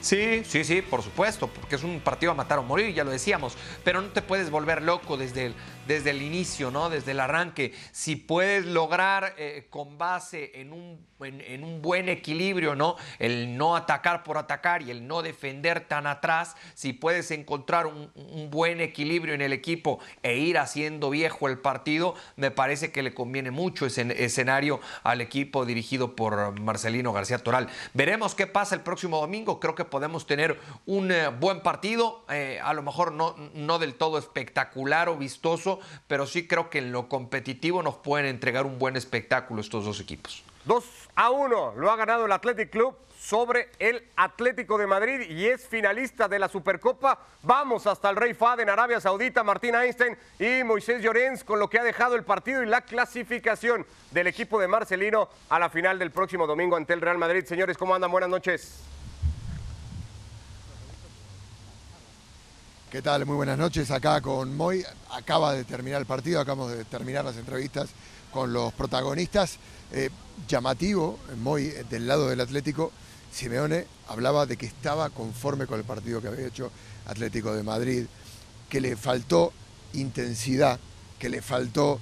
Sí, 0.00 0.42
sí, 0.44 0.64
sí, 0.64 0.80
por 0.80 1.02
supuesto, 1.02 1.48
porque 1.48 1.76
es 1.76 1.82
un 1.82 2.00
partido 2.00 2.32
a 2.32 2.34
matar 2.34 2.58
o 2.58 2.62
morir, 2.62 2.94
ya 2.94 3.04
lo 3.04 3.10
decíamos, 3.10 3.56
pero 3.84 4.00
no 4.00 4.08
te 4.08 4.22
puedes 4.22 4.50
volver 4.50 4.82
loco 4.82 5.18
desde 5.18 5.46
el, 5.46 5.54
desde 5.86 6.10
el 6.10 6.22
inicio, 6.22 6.70
¿no? 6.70 6.90
Desde 6.90 7.12
el 7.12 7.20
arranque. 7.20 7.72
Si 7.92 8.16
puedes 8.16 8.66
lograr 8.66 9.34
eh, 9.38 9.66
con 9.70 9.98
base 9.98 10.52
en 10.54 10.72
un, 10.72 11.06
en, 11.20 11.64
un, 11.64 11.82
buen 11.82 12.08
equilibrio, 12.08 12.74
¿no? 12.74 12.96
El 13.18 13.56
no 13.56 13.76
atacar 13.76 14.22
por 14.22 14.38
atacar 14.38 14.82
y 14.82 14.90
el 14.90 15.06
no 15.06 15.22
defender 15.22 15.80
tan 15.80 16.06
atrás, 16.06 16.56
si 16.74 16.92
puedes 16.92 17.30
encontrar 17.30 17.86
un, 17.86 18.10
buen 18.50 18.80
equilibrio 18.80 19.34
en 19.34 19.42
el 19.42 19.52
equipo 19.52 20.00
e 20.22 20.36
ir 20.38 20.58
haciendo 20.58 21.10
viejo 21.10 21.48
el 21.48 21.58
partido, 21.58 22.14
me 22.36 22.50
parece 22.50 22.90
que 22.90 23.02
le 23.02 23.14
conviene 23.14 23.50
mucho 23.50 23.86
ese 23.86 24.24
escenario 24.24 24.80
al 25.02 25.20
equipo 25.20 25.64
dirigido 25.64 26.16
por 26.16 26.58
Marcelino 26.60 27.12
García 27.12 27.38
Toral. 27.38 27.68
Veremos 27.94 28.34
qué 28.34 28.46
pasa 28.46 28.74
el 28.74 28.80
próximo 28.80 29.20
domingo. 29.20 29.60
Creo 29.60 29.74
que 29.74 29.84
podemos 29.84 30.26
tener 30.26 30.58
un 30.86 31.12
eh, 31.12 31.28
buen 31.28 31.60
partido, 31.60 32.24
eh, 32.30 32.60
a 32.62 32.72
lo 32.74 32.82
mejor 32.82 33.12
no, 33.12 33.36
no 33.54 33.78
del 33.78 33.94
todo 33.94 34.18
espectacular 34.18 35.08
o 35.08 35.16
vistoso, 35.16 35.69
pero 36.06 36.26
sí 36.26 36.48
creo 36.48 36.70
que 36.70 36.78
en 36.78 36.90
lo 36.90 37.08
competitivo 37.08 37.82
nos 37.82 37.96
pueden 37.96 38.26
entregar 38.26 38.66
un 38.66 38.78
buen 38.78 38.96
espectáculo 38.96 39.60
estos 39.60 39.84
dos 39.84 40.00
equipos. 40.00 40.42
2 40.64 40.84
a 41.14 41.30
1 41.30 41.74
lo 41.76 41.90
ha 41.90 41.96
ganado 41.96 42.26
el 42.26 42.32
Athletic 42.32 42.70
Club 42.70 42.96
sobre 43.20 43.68
el 43.78 44.02
Atlético 44.16 44.78
de 44.78 44.86
Madrid 44.86 45.20
y 45.28 45.46
es 45.46 45.66
finalista 45.66 46.26
de 46.26 46.38
la 46.38 46.48
Supercopa. 46.48 47.18
Vamos 47.42 47.86
hasta 47.86 48.08
el 48.08 48.16
Rey 48.16 48.32
Fad 48.32 48.60
en 48.60 48.70
Arabia 48.70 48.98
Saudita, 48.98 49.44
Martín 49.44 49.74
Einstein 49.74 50.16
y 50.38 50.64
Moisés 50.64 51.02
Llorens 51.02 51.44
con 51.44 51.58
lo 51.58 51.68
que 51.68 51.78
ha 51.78 51.84
dejado 51.84 52.14
el 52.14 52.24
partido 52.24 52.62
y 52.62 52.66
la 52.66 52.80
clasificación 52.80 53.86
del 54.10 54.26
equipo 54.26 54.58
de 54.58 54.68
Marcelino 54.68 55.28
a 55.50 55.58
la 55.58 55.68
final 55.68 55.98
del 55.98 56.10
próximo 56.10 56.46
domingo 56.46 56.76
ante 56.76 56.94
el 56.94 57.02
Real 57.02 57.18
Madrid. 57.18 57.44
Señores, 57.44 57.76
¿cómo 57.76 57.94
andan? 57.94 58.10
Buenas 58.10 58.30
noches. 58.30 58.82
¿Qué 62.90 63.02
tal? 63.02 63.24
Muy 63.24 63.36
buenas 63.36 63.56
noches. 63.56 63.92
Acá 63.92 64.20
con 64.20 64.56
Moy. 64.56 64.84
Acaba 65.12 65.54
de 65.54 65.62
terminar 65.62 66.00
el 66.00 66.06
partido, 66.06 66.40
acabamos 66.40 66.72
de 66.72 66.84
terminar 66.84 67.24
las 67.24 67.36
entrevistas 67.36 67.90
con 68.32 68.52
los 68.52 68.72
protagonistas. 68.72 69.58
Eh, 69.92 70.10
llamativo, 70.48 71.16
Moy, 71.40 71.72
del 71.88 72.08
lado 72.08 72.28
del 72.28 72.40
Atlético, 72.40 72.90
Simeone 73.30 73.86
hablaba 74.08 74.44
de 74.44 74.56
que 74.56 74.66
estaba 74.66 75.08
conforme 75.08 75.68
con 75.68 75.78
el 75.78 75.84
partido 75.84 76.20
que 76.20 76.26
había 76.26 76.48
hecho 76.48 76.72
Atlético 77.06 77.54
de 77.54 77.62
Madrid, 77.62 78.06
que 78.68 78.80
le 78.80 78.96
faltó 78.96 79.52
intensidad, 79.92 80.80
que 81.20 81.28
le 81.28 81.42
faltó 81.42 81.94
eh, 81.94 82.00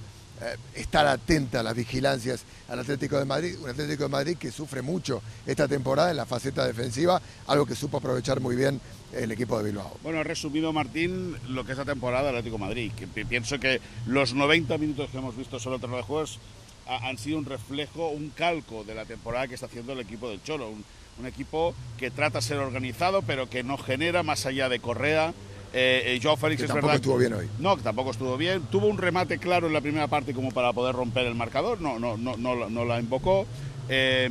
estar 0.74 1.06
atenta 1.06 1.60
a 1.60 1.62
las 1.62 1.74
vigilancias 1.74 2.44
al 2.68 2.78
Atlético 2.78 3.18
de 3.18 3.24
Madrid, 3.24 3.56
un 3.60 3.70
Atlético 3.70 4.04
de 4.04 4.08
Madrid 4.08 4.36
que 4.36 4.50
sufre 4.50 4.82
mucho 4.82 5.22
esta 5.46 5.66
temporada 5.66 6.10
en 6.10 6.16
la 6.16 6.26
faceta 6.26 6.66
defensiva, 6.66 7.20
algo 7.46 7.66
que 7.66 7.74
supo 7.74 7.98
aprovechar 7.98 8.40
muy 8.40 8.56
bien 8.56 8.80
el 9.12 9.32
equipo 9.32 9.58
de 9.58 9.64
Bilbao. 9.64 9.96
Bueno, 10.02 10.20
ha 10.20 10.24
resumido 10.24 10.72
Martín 10.72 11.36
lo 11.48 11.64
que 11.64 11.72
es 11.72 11.78
la 11.78 11.84
temporada 11.84 12.26
del 12.26 12.36
Atlético 12.36 12.58
de 12.58 12.64
Madrid, 12.64 12.92
que 12.96 13.06
pienso 13.24 13.58
que 13.58 13.80
los 14.06 14.34
90 14.34 14.76
minutos 14.78 15.10
que 15.10 15.18
hemos 15.18 15.36
visto 15.36 15.58
solo 15.58 15.76
en 15.76 15.90
de 15.90 16.02
juegos 16.02 16.38
han 16.86 17.18
sido 17.18 17.38
un 17.38 17.44
reflejo, 17.44 18.08
un 18.08 18.30
calco 18.30 18.84
de 18.84 18.94
la 18.94 19.04
temporada 19.04 19.46
que 19.46 19.54
está 19.54 19.66
haciendo 19.66 19.92
el 19.92 20.00
equipo 20.00 20.28
del 20.30 20.42
Cholo, 20.42 20.70
un, 20.70 20.84
un 21.18 21.26
equipo 21.26 21.74
que 21.98 22.10
trata 22.10 22.38
de 22.38 22.42
ser 22.42 22.58
organizado 22.58 23.22
pero 23.22 23.50
que 23.50 23.62
no 23.62 23.76
genera 23.76 24.22
más 24.22 24.46
allá 24.46 24.68
de 24.68 24.80
Correa, 24.80 25.34
eh, 25.72 26.14
eh, 26.14 26.20
Joao 26.22 26.36
Félix 26.36 26.62
es 26.62 26.68
tampoco 26.68 26.92
estuvo 26.94 27.18
bien 27.18 27.32
hoy. 27.34 27.48
No, 27.58 27.76
que 27.76 27.82
tampoco 27.82 28.10
estuvo 28.10 28.36
bien. 28.36 28.62
Tuvo 28.70 28.86
un 28.86 28.98
remate 28.98 29.38
claro 29.38 29.66
en 29.66 29.72
la 29.72 29.80
primera 29.80 30.06
parte 30.06 30.32
como 30.32 30.50
para 30.50 30.72
poder 30.72 30.94
romper 30.94 31.26
el 31.26 31.34
marcador, 31.34 31.80
no, 31.80 31.98
no, 31.98 32.16
no, 32.16 32.36
no, 32.36 32.68
no 32.68 32.84
la 32.84 32.98
invocó. 32.98 33.46
Eh, 33.88 34.30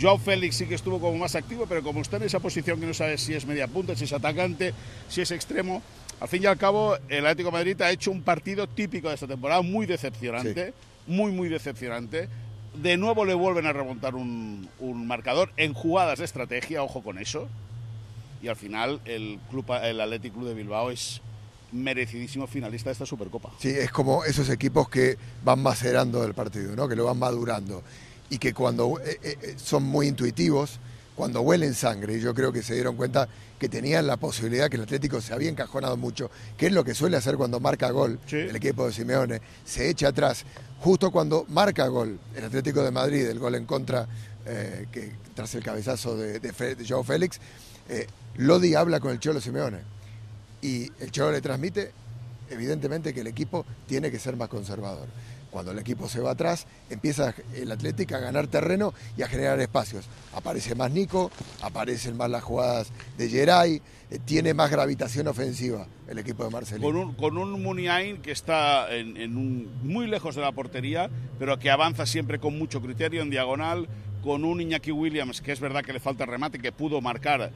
Joao 0.00 0.18
Félix 0.18 0.56
sí 0.56 0.66
que 0.66 0.74
estuvo 0.74 0.98
como 1.00 1.18
más 1.18 1.34
activo, 1.34 1.66
pero 1.68 1.82
como 1.82 2.00
está 2.00 2.16
en 2.16 2.24
esa 2.24 2.40
posición 2.40 2.80
que 2.80 2.86
no 2.86 2.94
sabe 2.94 3.18
si 3.18 3.34
es 3.34 3.46
media 3.46 3.68
punta, 3.68 3.94
si 3.94 4.04
es 4.04 4.12
atacante, 4.12 4.72
si 5.08 5.20
es 5.20 5.30
extremo, 5.30 5.82
al 6.20 6.28
fin 6.28 6.42
y 6.42 6.46
al 6.46 6.56
cabo 6.56 6.96
el 7.08 7.26
Atlético 7.26 7.50
de 7.50 7.52
Madrid 7.52 7.80
ha 7.82 7.90
hecho 7.90 8.10
un 8.10 8.22
partido 8.22 8.66
típico 8.66 9.08
de 9.08 9.14
esta 9.14 9.26
temporada, 9.26 9.60
muy 9.62 9.86
decepcionante, 9.86 10.72
muy, 11.06 11.30
muy 11.30 11.48
decepcionante. 11.48 12.28
De 12.74 12.96
nuevo 12.96 13.26
le 13.26 13.34
vuelven 13.34 13.66
a 13.66 13.72
remontar 13.74 14.14
un, 14.14 14.66
un 14.78 15.06
marcador 15.06 15.52
en 15.58 15.74
jugadas 15.74 16.20
de 16.20 16.24
estrategia, 16.24 16.82
ojo 16.82 17.02
con 17.02 17.18
eso 17.18 17.48
y 18.42 18.48
al 18.48 18.56
final 18.56 19.00
el, 19.04 19.38
club, 19.48 19.64
el 19.82 20.00
Athletic 20.00 20.32
Club 20.32 20.48
de 20.48 20.54
Bilbao 20.54 20.90
es 20.90 21.20
merecidísimo 21.70 22.46
finalista 22.46 22.90
de 22.90 22.92
esta 22.92 23.06
Supercopa. 23.06 23.50
Sí, 23.58 23.68
es 23.70 23.90
como 23.90 24.24
esos 24.24 24.50
equipos 24.50 24.88
que 24.88 25.16
van 25.44 25.62
macerando 25.62 26.24
el 26.24 26.34
partido, 26.34 26.76
¿no? 26.76 26.88
que 26.88 26.96
lo 26.96 27.04
van 27.06 27.18
madurando 27.18 27.82
y 28.28 28.38
que 28.38 28.52
cuando 28.52 28.98
eh, 29.00 29.18
eh, 29.22 29.38
eh, 29.42 29.54
son 29.56 29.84
muy 29.84 30.08
intuitivos, 30.08 30.80
cuando 31.14 31.42
huelen 31.42 31.74
sangre, 31.74 32.16
y 32.16 32.20
yo 32.20 32.34
creo 32.34 32.50
que 32.50 32.62
se 32.62 32.72
dieron 32.72 32.96
cuenta 32.96 33.28
que 33.58 33.68
tenían 33.68 34.06
la 34.06 34.16
posibilidad, 34.16 34.70
que 34.70 34.76
el 34.76 34.82
Atlético 34.82 35.20
se 35.20 35.34
había 35.34 35.50
encajonado 35.50 35.98
mucho, 35.98 36.30
que 36.56 36.66
es 36.66 36.72
lo 36.72 36.82
que 36.82 36.94
suele 36.94 37.18
hacer 37.18 37.36
cuando 37.36 37.60
marca 37.60 37.90
gol 37.90 38.18
el 38.30 38.56
equipo 38.56 38.86
de 38.86 38.92
Simeone, 38.94 39.42
se 39.66 39.90
echa 39.90 40.08
atrás, 40.08 40.44
justo 40.80 41.10
cuando 41.10 41.44
marca 41.50 41.86
gol 41.88 42.18
el 42.34 42.44
Atlético 42.44 42.82
de 42.82 42.90
Madrid, 42.90 43.26
el 43.26 43.38
gol 43.38 43.54
en 43.54 43.66
contra, 43.66 44.08
que 44.44 45.12
tras 45.34 45.54
el 45.54 45.62
cabezazo 45.62 46.16
de, 46.16 46.40
de, 46.40 46.84
Joao 46.88 47.04
Félix, 47.04 47.38
Lodi 48.36 48.74
habla 48.74 49.00
con 49.00 49.10
el 49.12 49.20
Cholo 49.20 49.40
Simeone 49.40 49.78
y 50.62 50.90
el 51.00 51.10
Cholo 51.10 51.32
le 51.32 51.40
transmite, 51.40 51.92
evidentemente, 52.48 53.12
que 53.12 53.20
el 53.20 53.26
equipo 53.26 53.66
tiene 53.86 54.10
que 54.10 54.18
ser 54.18 54.36
más 54.36 54.48
conservador. 54.48 55.08
Cuando 55.50 55.72
el 55.72 55.78
equipo 55.78 56.08
se 56.08 56.20
va 56.20 56.30
atrás, 56.30 56.66
empieza 56.88 57.34
el 57.54 57.70
Atlético 57.70 58.14
a 58.14 58.20
ganar 58.20 58.46
terreno 58.46 58.94
y 59.18 59.22
a 59.22 59.28
generar 59.28 59.60
espacios. 59.60 60.06
Aparece 60.34 60.74
más 60.74 60.90
Nico, 60.90 61.30
aparecen 61.60 62.16
más 62.16 62.30
las 62.30 62.42
jugadas 62.42 62.90
de 63.18 63.28
Geray, 63.28 63.82
eh, 64.10 64.18
tiene 64.24 64.54
más 64.54 64.70
gravitación 64.70 65.28
ofensiva 65.28 65.86
el 66.08 66.18
equipo 66.18 66.44
de 66.44 66.50
Marcelino. 66.50 67.14
Con 67.18 67.36
un, 67.36 67.62
Muniain 67.62 68.22
que 68.22 68.32
está 68.32 68.90
en, 68.94 69.68
muy 69.86 70.06
lejos 70.06 70.36
de 70.36 70.40
la 70.40 70.52
portería, 70.52 71.10
pero 71.38 71.58
que 71.58 71.70
avanza 71.70 72.06
siempre 72.06 72.38
con 72.38 72.56
mucho 72.56 72.80
criterio 72.80 73.20
en 73.20 73.28
diagonal, 73.28 73.88
con 74.22 74.46
un 74.46 74.58
Iñaki 74.58 74.92
Williams 74.92 75.42
que 75.42 75.52
es 75.52 75.60
verdad 75.60 75.84
que 75.84 75.92
le 75.92 76.00
falta 76.00 76.24
remate, 76.24 76.60
que 76.60 76.72
pudo 76.72 77.02
marcar 77.02 77.52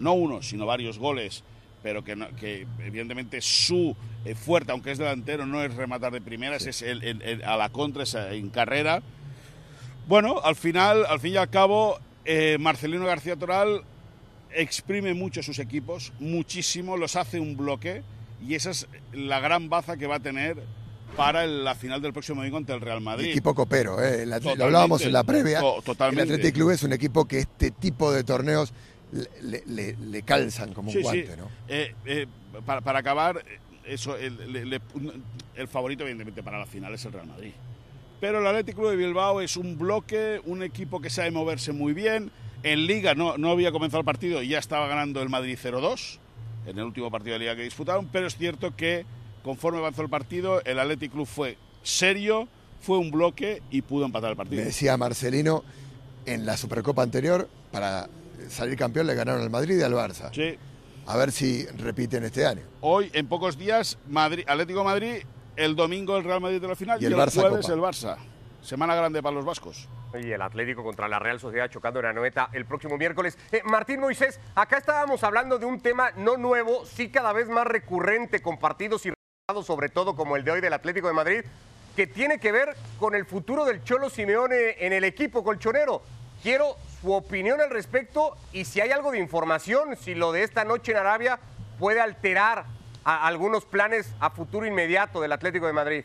no 0.00 0.14
uno, 0.14 0.42
sino 0.42 0.66
varios 0.66 0.98
goles, 0.98 1.44
pero 1.82 2.02
que, 2.02 2.16
que 2.38 2.66
evidentemente 2.80 3.40
su 3.40 3.96
eh, 4.24 4.34
fuerte, 4.34 4.72
aunque 4.72 4.90
es 4.90 4.98
delantero, 4.98 5.46
no 5.46 5.62
es 5.62 5.74
rematar 5.74 6.12
de 6.12 6.20
primeras, 6.20 6.66
es 6.66 6.82
el, 6.82 7.42
a 7.44 7.56
la 7.56 7.68
contra, 7.68 8.02
es 8.02 8.14
en 8.14 8.50
carrera. 8.50 9.02
Bueno, 10.08 10.40
al 10.42 10.56
final, 10.56 11.06
al 11.06 11.20
fin 11.20 11.34
y 11.34 11.36
al 11.36 11.50
cabo, 11.50 11.98
eh, 12.24 12.56
Marcelino 12.58 13.06
García 13.06 13.36
Toral 13.36 13.82
exprime 14.52 15.14
mucho 15.14 15.42
sus 15.42 15.58
equipos, 15.58 16.12
muchísimo, 16.18 16.96
los 16.96 17.14
hace 17.16 17.38
un 17.38 17.56
bloque 17.56 18.02
y 18.44 18.54
esa 18.54 18.70
es 18.70 18.88
la 19.12 19.40
gran 19.40 19.68
baza 19.68 19.96
que 19.96 20.06
va 20.06 20.16
a 20.16 20.20
tener 20.20 20.56
para 21.16 21.46
la 21.46 21.74
final 21.74 22.00
del 22.00 22.12
próximo 22.12 22.40
domingo 22.40 22.56
ante 22.56 22.72
el 22.72 22.80
Real 22.80 23.00
Madrid. 23.00 23.30
Equipo 23.30 23.54
copero, 23.54 24.02
¿eh? 24.02 24.26
lo 24.26 24.64
hablábamos 24.64 25.02
en 25.02 25.12
la 25.12 25.24
previa. 25.24 25.60
totalmente. 25.84 26.22
El 26.22 26.30
Athletic 26.34 26.54
Club 26.54 26.70
es 26.70 26.82
un 26.82 26.92
equipo 26.92 27.26
que 27.26 27.40
este 27.40 27.70
tipo 27.70 28.12
de 28.12 28.24
torneos 28.24 28.72
le, 29.12 30.22
calzan 30.22 30.72
como 30.72 30.90
un 30.90 31.02
guante, 31.02 31.36
¿no? 31.36 31.48
Eh, 31.68 31.94
eh, 32.04 32.26
para, 32.64 32.98
acabar, 32.98 33.42
eso, 33.84 34.16
el, 34.16 34.80
favorito 35.68 36.02
evidentemente 36.02 36.42
para 36.42 36.58
la 36.58 36.66
final 36.66 36.94
es 36.94 37.04
el 37.04 37.12
Real 37.12 37.26
Madrid. 37.26 37.52
pero 38.20 38.40
el 38.40 38.46
Atlético 38.46 38.88
de 38.90 38.96
Bilbao 38.96 39.40
es 39.40 39.56
un 39.56 39.78
bloque, 39.78 40.40
un 40.44 40.62
equipo 40.62 41.00
que 41.00 41.10
sabe 41.10 41.30
moverse 41.30 41.72
muy 41.72 41.92
bien. 41.92 42.30
En 42.62 42.86
Liga 42.86 43.14
no, 43.14 43.38
no 43.38 43.50
había 43.50 43.72
comenzado 43.72 44.00
el 44.00 44.04
partido 44.04 44.42
y 44.42 44.48
ya 44.48 44.58
estaba 44.58 44.86
ganando 44.86 45.22
el 45.22 45.30
Madrid 45.30 45.58
0-2 45.62 46.18
en 46.66 46.78
el 46.78 46.84
último 46.84 47.10
partido 47.10 47.34
de 47.34 47.40
Liga 47.40 47.56
que 47.56 47.62
disputaron, 47.62 48.08
pero 48.12 48.26
es 48.26 48.36
cierto 48.36 48.76
que 48.76 49.06
conforme 49.42 49.78
avanzó 49.78 50.02
el 50.02 50.08
partido, 50.08 50.62
el 50.64 50.78
Athletic 50.78 51.12
Club 51.12 51.26
fue 51.26 51.56
serio, 51.82 52.48
fue 52.80 52.98
un 52.98 53.10
bloque 53.10 53.62
y 53.70 53.82
pudo 53.82 54.04
empatar 54.04 54.30
el 54.30 54.36
partido. 54.36 54.60
Me 54.60 54.66
decía 54.66 54.96
Marcelino, 54.96 55.64
en 56.26 56.46
la 56.46 56.56
Supercopa 56.56 57.02
anterior, 57.02 57.48
para 57.72 58.08
salir 58.48 58.76
campeón 58.76 59.06
le 59.06 59.14
ganaron 59.14 59.42
al 59.42 59.50
Madrid 59.50 59.78
y 59.78 59.82
al 59.82 59.92
Barça. 59.92 60.32
Sí. 60.32 60.58
A 61.06 61.16
ver 61.16 61.32
si 61.32 61.66
repiten 61.66 62.24
este 62.24 62.46
año. 62.46 62.62
Hoy, 62.80 63.10
en 63.14 63.26
pocos 63.26 63.58
días, 63.58 63.98
Madrid, 64.08 64.44
Atlético 64.46 64.84
Madrid, 64.84 65.22
el 65.56 65.74
domingo 65.74 66.16
el 66.16 66.24
Real 66.24 66.40
Madrid 66.40 66.60
de 66.60 66.68
la 66.68 66.76
final 66.76 66.98
Y 67.00 67.04
y, 67.04 67.06
el 67.06 67.14
el, 67.14 67.18
Barça 67.18 67.40
jueves 67.40 67.66
Copa. 67.66 67.74
el 67.74 67.80
Barça. 67.80 68.16
Semana 68.62 68.94
grande 68.94 69.22
para 69.22 69.34
los 69.34 69.44
vascos. 69.44 69.88
Y 70.14 70.30
el 70.30 70.42
Atlético 70.42 70.82
contra 70.82 71.08
la 71.08 71.18
Real 71.18 71.40
Sociedad 71.40 71.70
chocando 71.70 71.98
en 72.00 72.06
Anoeta 72.06 72.50
el 72.52 72.66
próximo 72.66 72.96
miércoles. 72.98 73.38
Eh, 73.52 73.62
Martín 73.64 74.00
Moisés, 74.00 74.38
acá 74.54 74.78
estábamos 74.78 75.24
hablando 75.24 75.58
de 75.58 75.66
un 75.66 75.80
tema 75.80 76.10
no 76.16 76.36
nuevo, 76.36 76.84
sí 76.84 77.10
cada 77.10 77.32
vez 77.32 77.48
más 77.48 77.66
recurrente 77.66 78.40
con 78.42 78.58
partidos 78.58 79.06
y 79.06 79.10
resultados, 79.10 79.66
sobre 79.66 79.88
todo 79.88 80.14
como 80.14 80.36
el 80.36 80.44
de 80.44 80.50
hoy 80.50 80.60
del 80.60 80.72
Atlético 80.74 81.08
de 81.08 81.14
Madrid, 81.14 81.40
que 81.96 82.06
tiene 82.06 82.38
que 82.38 82.52
ver 82.52 82.76
con 82.98 83.14
el 83.14 83.24
futuro 83.24 83.64
del 83.64 83.82
Cholo 83.82 84.10
Simeone 84.10 84.76
en 84.78 84.92
el 84.92 85.04
equipo 85.04 85.42
colchonero. 85.42 86.02
Quiero 86.42 86.76
su 87.00 87.12
opinión 87.12 87.60
al 87.60 87.70
respecto 87.70 88.36
y 88.52 88.64
si 88.64 88.80
hay 88.80 88.90
algo 88.90 89.10
de 89.12 89.18
información, 89.18 89.96
si 90.02 90.14
lo 90.14 90.32
de 90.32 90.42
esta 90.42 90.64
noche 90.64 90.92
en 90.92 90.98
Arabia 90.98 91.38
puede 91.78 92.00
alterar 92.00 92.64
algunos 93.04 93.64
planes 93.64 94.08
a 94.20 94.30
futuro 94.30 94.66
inmediato 94.66 95.20
del 95.20 95.32
Atlético 95.32 95.66
de 95.66 95.72
Madrid. 95.72 96.04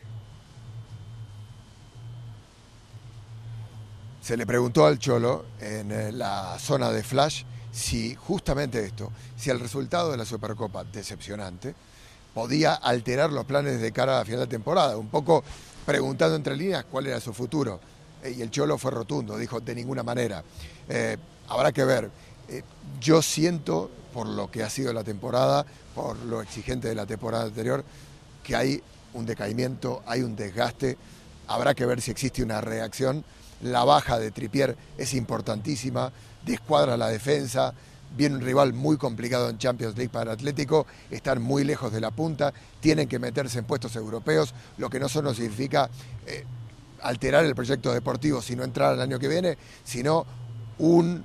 Se 4.20 4.36
le 4.36 4.46
preguntó 4.46 4.86
al 4.86 4.98
Cholo 4.98 5.44
en 5.60 5.92
eh, 5.92 6.10
la 6.10 6.58
zona 6.58 6.90
de 6.90 7.04
Flash 7.04 7.44
si 7.70 8.14
justamente 8.14 8.84
esto, 8.84 9.12
si 9.36 9.50
el 9.50 9.60
resultado 9.60 10.10
de 10.10 10.16
la 10.16 10.24
Supercopa 10.24 10.82
decepcionante 10.82 11.74
podía 12.34 12.74
alterar 12.74 13.30
los 13.30 13.44
planes 13.44 13.80
de 13.80 13.92
cara 13.92 14.16
a 14.16 14.18
la 14.18 14.24
final 14.24 14.40
de 14.40 14.46
temporada, 14.46 14.96
un 14.96 15.08
poco 15.08 15.44
preguntando 15.84 16.36
entre 16.36 16.56
líneas 16.56 16.84
cuál 16.90 17.06
era 17.06 17.20
su 17.20 17.32
futuro. 17.32 17.78
Eh, 18.26 18.34
Y 18.36 18.42
el 18.42 18.50
Cholo 18.50 18.78
fue 18.78 18.90
rotundo, 18.90 19.38
dijo 19.38 19.60
de 19.60 19.74
ninguna 19.74 20.02
manera. 20.02 20.42
Eh, 20.88 21.16
habrá 21.48 21.72
que 21.72 21.84
ver. 21.84 22.10
Eh, 22.48 22.62
yo 23.00 23.22
siento, 23.22 23.90
por 24.12 24.26
lo 24.26 24.50
que 24.50 24.62
ha 24.62 24.70
sido 24.70 24.92
la 24.92 25.04
temporada, 25.04 25.64
por 25.94 26.16
lo 26.18 26.42
exigente 26.42 26.88
de 26.88 26.94
la 26.94 27.06
temporada 27.06 27.44
anterior, 27.44 27.84
que 28.42 28.56
hay 28.56 28.82
un 29.14 29.26
decaimiento, 29.26 30.02
hay 30.06 30.22
un 30.22 30.36
desgaste. 30.36 30.96
Habrá 31.48 31.74
que 31.74 31.86
ver 31.86 32.00
si 32.00 32.10
existe 32.10 32.42
una 32.42 32.60
reacción. 32.60 33.24
La 33.62 33.84
baja 33.84 34.18
de 34.18 34.30
Tripier 34.30 34.76
es 34.98 35.14
importantísima, 35.14 36.12
descuadra 36.44 36.96
la 36.96 37.08
defensa. 37.08 37.72
Viene 38.16 38.36
un 38.36 38.42
rival 38.42 38.72
muy 38.72 38.96
complicado 38.98 39.50
en 39.50 39.58
Champions 39.58 39.96
League 39.96 40.12
para 40.12 40.32
Atlético, 40.32 40.86
están 41.10 41.42
muy 41.42 41.64
lejos 41.64 41.92
de 41.92 42.00
la 42.00 42.12
punta, 42.12 42.52
tienen 42.80 43.08
que 43.08 43.18
meterse 43.18 43.58
en 43.58 43.64
puestos 43.64 43.96
europeos, 43.96 44.54
lo 44.78 44.88
que 44.88 45.00
no 45.00 45.08
solo 45.08 45.34
significa 45.34 45.90
alterar 47.02 47.44
el 47.44 47.54
proyecto 47.54 47.92
deportivo, 47.92 48.40
sino 48.42 48.64
entrar 48.64 48.92
al 48.94 49.00
año 49.00 49.18
que 49.18 49.28
viene, 49.28 49.56
sino 49.84 50.24
un 50.78 51.24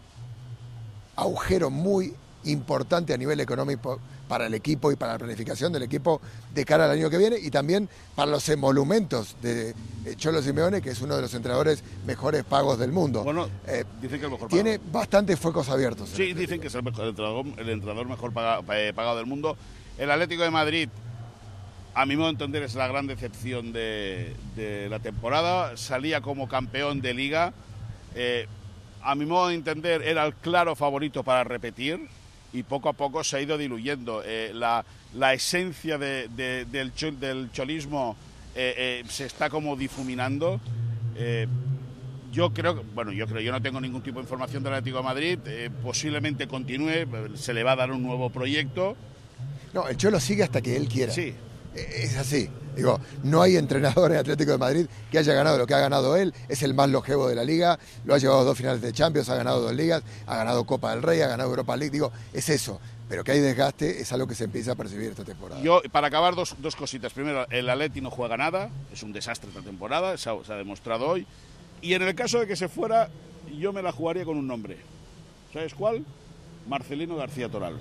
agujero 1.16 1.70
muy 1.70 2.14
importante 2.46 3.14
a 3.14 3.18
nivel 3.18 3.40
económico 3.40 4.00
para 4.28 4.48
el 4.48 4.54
equipo 4.54 4.92
y 4.92 4.96
para 4.96 5.14
la 5.14 5.20
planificación 5.20 5.74
del 5.74 5.84
equipo 5.84 6.22
de 6.54 6.64
cara 6.64 6.86
al 6.86 6.92
año 6.92 7.10
que 7.10 7.18
viene 7.18 7.38
y 7.38 7.52
también 7.52 7.90
para 8.16 8.32
los 8.32 8.48
emolumentos 8.48 9.36
de 9.42 9.76
Cholo 10.16 10.42
Simeone, 10.42 10.82
que 10.82 10.92
es 10.92 11.02
uno 11.02 11.18
de 11.18 11.22
los 11.22 11.34
entrenadores 11.34 11.84
mejores 12.08 12.46
pagos 12.46 12.80
del 12.80 12.94
mundo. 12.94 13.24
Bueno, 13.26 13.50
Eh, 13.68 13.84
dicen 14.02 14.20
que 14.20 14.26
el 14.26 14.32
mejor 14.32 14.48
tiene 14.48 14.80
bastantes 14.92 15.38
focos 15.38 15.68
abiertos. 15.70 16.10
Sí, 16.16 16.34
dicen 16.34 16.62
que 16.62 16.68
es 16.68 16.76
el, 16.76 16.82
mejor- 16.84 17.04
el 17.04 17.10
entrenador, 17.10 17.46
el 17.58 17.70
entrenador 17.70 18.08
mejor 18.08 18.32
paga- 18.32 18.62
eh, 18.74 18.94
pagado 18.96 19.18
del 19.18 19.26
mundo. 19.26 19.58
El 19.98 20.10
Atlético 20.10 20.44
de 20.44 20.50
Madrid, 20.52 20.90
a 21.94 22.06
mi 22.06 22.16
modo 22.16 22.28
de 22.28 22.32
entender, 22.34 22.64
es 22.64 22.76
la 22.76 22.88
gran 22.88 23.08
decepción 23.08 23.74
de, 23.74 24.34
de 24.56 24.88
la 24.90 25.00
temporada. 25.00 25.76
Salía 25.78 26.22
como 26.22 26.48
campeón 26.48 27.02
de 27.02 27.14
liga. 27.14 27.54
Eh, 28.16 28.48
a 29.04 29.16
mi 29.16 29.26
modo 29.26 29.48
de 29.50 29.56
entender, 29.56 30.02
era 30.04 30.26
el 30.26 30.34
claro 30.36 30.76
favorito 30.76 31.24
para 31.24 31.44
repetir 31.44 32.08
y 32.54 32.64
poco 32.64 32.90
a 32.90 32.94
poco 32.94 33.24
se 33.24 33.38
ha 33.38 33.42
ido 33.42 33.58
diluyendo. 33.58 34.22
Eh, 34.26 34.52
la, 34.54 34.86
la 35.16 35.34
esencia 35.34 35.98
de- 35.98 36.28
de- 36.30 36.66
del, 36.66 36.94
cho- 36.94 37.12
del 37.12 37.52
cholismo 37.52 38.16
eh, 38.56 39.04
se 39.10 39.26
está 39.26 39.50
como 39.50 39.76
difuminando. 39.76 40.60
Yo 42.32 42.54
creo, 42.54 42.84
bueno, 42.96 43.12
yo 43.12 43.28
creo, 43.28 43.42
yo 43.42 43.52
no 43.52 43.62
tengo 43.62 43.82
ningún 43.82 44.02
tipo 44.02 44.20
de 44.20 44.24
información 44.24 44.64
del 44.64 44.74
Atlético 44.74 44.98
de 45.00 45.04
Madrid. 45.04 45.40
posiblemente 45.84 46.48
continúe, 46.48 47.06
se 47.36 47.54
le 47.54 47.64
va 47.64 47.74
a 47.74 47.76
dar 47.76 47.92
un 47.92 48.02
nuevo 48.02 48.30
proyecto. 48.30 48.96
No, 49.74 49.88
el 49.90 49.98
Cholo 49.98 50.20
sigue 50.20 50.44
hasta 50.44 50.62
que 50.62 50.78
él 50.78 50.88
quiera. 50.88 51.12
Sí. 51.12 51.34
Eh, 51.76 52.02
Es 52.04 52.18
así. 52.18 52.50
Digo, 52.76 53.00
no 53.24 53.42
hay 53.42 53.58
entrenador 53.58 54.12
en 54.14 54.18
Atlético 54.20 54.52
de 54.52 54.58
Madrid 54.58 54.86
que 55.12 55.18
haya 55.18 55.34
ganado 55.34 55.58
lo 55.58 55.68
que 55.68 55.74
ha 55.74 55.80
ganado 55.80 56.16
él. 56.16 56.34
Es 56.48 56.64
el 56.64 56.74
más 56.74 56.90
longevo 56.90 57.28
de 57.28 57.36
la 57.36 57.44
liga. 57.44 57.78
Lo 58.06 58.14
ha 58.14 58.18
llevado 58.18 58.42
a 58.42 58.44
dos 58.46 58.58
finales 58.58 58.82
de 58.82 58.94
Champions, 58.94 59.28
ha 59.30 59.36
ganado 59.36 59.62
dos 59.62 59.74
ligas, 59.76 60.04
ha 60.26 60.38
ganado 60.38 60.66
Copa 60.66 60.92
del 60.92 61.04
Rey, 61.04 61.20
ha 61.22 61.28
ganado 61.28 61.50
Europa 61.50 61.76
League. 61.76 61.92
Digo, 61.92 62.12
es 62.34 62.48
eso. 62.48 62.80
Pero 63.10 63.26
que 63.26 63.34
hay 63.34 63.40
desgaste 63.42 64.00
es 64.00 64.10
algo 64.14 64.26
que 64.26 64.36
se 64.36 64.46
empieza 64.46 64.72
a 64.72 64.76
percibir 64.76 65.10
esta 65.10 65.26
temporada. 65.26 65.62
Yo, 65.62 65.82
para 65.92 66.08
acabar, 66.08 66.34
dos, 66.34 66.56
dos 66.60 66.78
cositas. 66.78 67.12
Primero, 67.12 67.46
el 67.50 67.70
Atleti 67.70 68.00
no 68.00 68.10
juega 68.10 68.38
nada, 68.38 68.70
es 68.94 69.04
un 69.04 69.12
desastre 69.12 69.50
esta 69.50 69.62
temporada, 69.62 70.18
se 70.18 70.30
ha, 70.30 70.34
se 70.46 70.54
ha 70.54 70.56
demostrado 70.56 71.08
hoy. 71.08 71.28
Y 71.82 71.94
en 71.94 72.04
el 72.04 72.16
caso 72.16 72.40
de 72.40 72.48
que 72.48 72.56
se 72.56 72.70
fuera, 72.70 73.10
yo 73.60 73.74
me 73.74 73.82
la 73.82 73.92
jugaría 73.92 74.24
con 74.24 74.38
un 74.38 74.48
nombre. 74.48 74.78
¿Sabes 75.52 75.74
cuál? 75.74 76.06
Marcelino 76.70 77.18
García 77.18 77.50
Toral. 77.50 77.78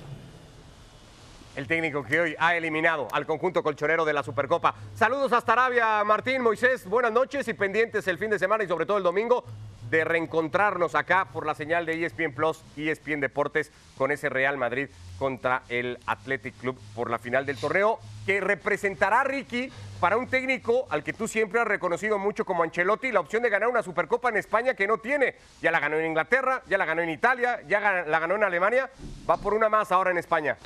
El 1.61 1.69
técnico 1.69 2.03
que 2.03 2.19
hoy 2.19 2.37
ha 2.39 2.57
eliminado 2.57 3.07
al 3.13 3.27
conjunto 3.27 3.63
colchonero 3.63 4.07
de 4.07 4.15
la 4.15 4.23
Supercopa. 4.23 4.75
Saludos 4.95 5.31
hasta 5.35 5.53
Arabia, 5.53 6.03
Martín, 6.05 6.41
Moisés, 6.41 6.87
buenas 6.87 7.13
noches 7.13 7.47
y 7.49 7.53
pendientes 7.53 8.09
el 8.09 8.17
fin 8.17 8.31
de 8.31 8.39
semana 8.39 8.65
y 8.65 8.67
sobre 8.67 8.87
todo 8.87 8.97
el 8.97 9.03
domingo 9.03 9.45
de 9.91 10.05
reencontrarnos 10.05 10.95
acá 10.95 11.27
por 11.31 11.45
la 11.45 11.55
señal 11.55 11.85
de 11.85 12.03
ESPN 12.03 12.33
Plus, 12.33 12.65
ESPN 12.79 13.21
Deportes 13.21 13.73
con 13.99 14.11
ese 14.11 14.31
Real 14.31 14.57
Madrid 14.57 14.89
contra 15.19 15.65
el 15.69 15.99
Athletic 16.07 16.57
Club 16.57 16.81
por 16.95 17.11
la 17.11 17.19
final 17.19 17.45
del 17.45 17.59
torneo 17.59 17.99
que 18.25 18.41
representará 18.41 19.21
a 19.21 19.25
Ricky 19.25 19.71
para 20.01 20.17
un 20.17 20.29
técnico 20.29 20.87
al 20.89 21.03
que 21.05 21.13
tú 21.13 21.29
siempre 21.29 21.61
has 21.61 21.69
reconocido 21.69 22.19
mucho 22.19 22.47
como 22.47 22.63
Ancelotti 22.63 23.13
la 23.13 23.21
opción 23.21 23.43
de 23.43 23.51
ganar 23.51 23.69
una 23.69 23.83
Supercopa 23.83 24.31
en 24.31 24.39
España 24.39 24.73
que 24.73 24.87
no 24.87 24.97
tiene. 24.97 25.35
Ya 25.61 25.71
la 25.71 25.81
ganó 25.81 25.99
en 25.99 26.07
Inglaterra, 26.07 26.63
ya 26.69 26.79
la 26.79 26.87
ganó 26.87 27.03
en 27.03 27.11
Italia, 27.11 27.61
ya 27.69 28.05
la 28.07 28.19
ganó 28.19 28.37
en 28.37 28.45
Alemania, 28.45 28.89
va 29.29 29.37
por 29.37 29.53
una 29.53 29.69
más 29.69 29.93
ahora 29.93 30.11
en 30.11 30.17
España. 30.17 30.57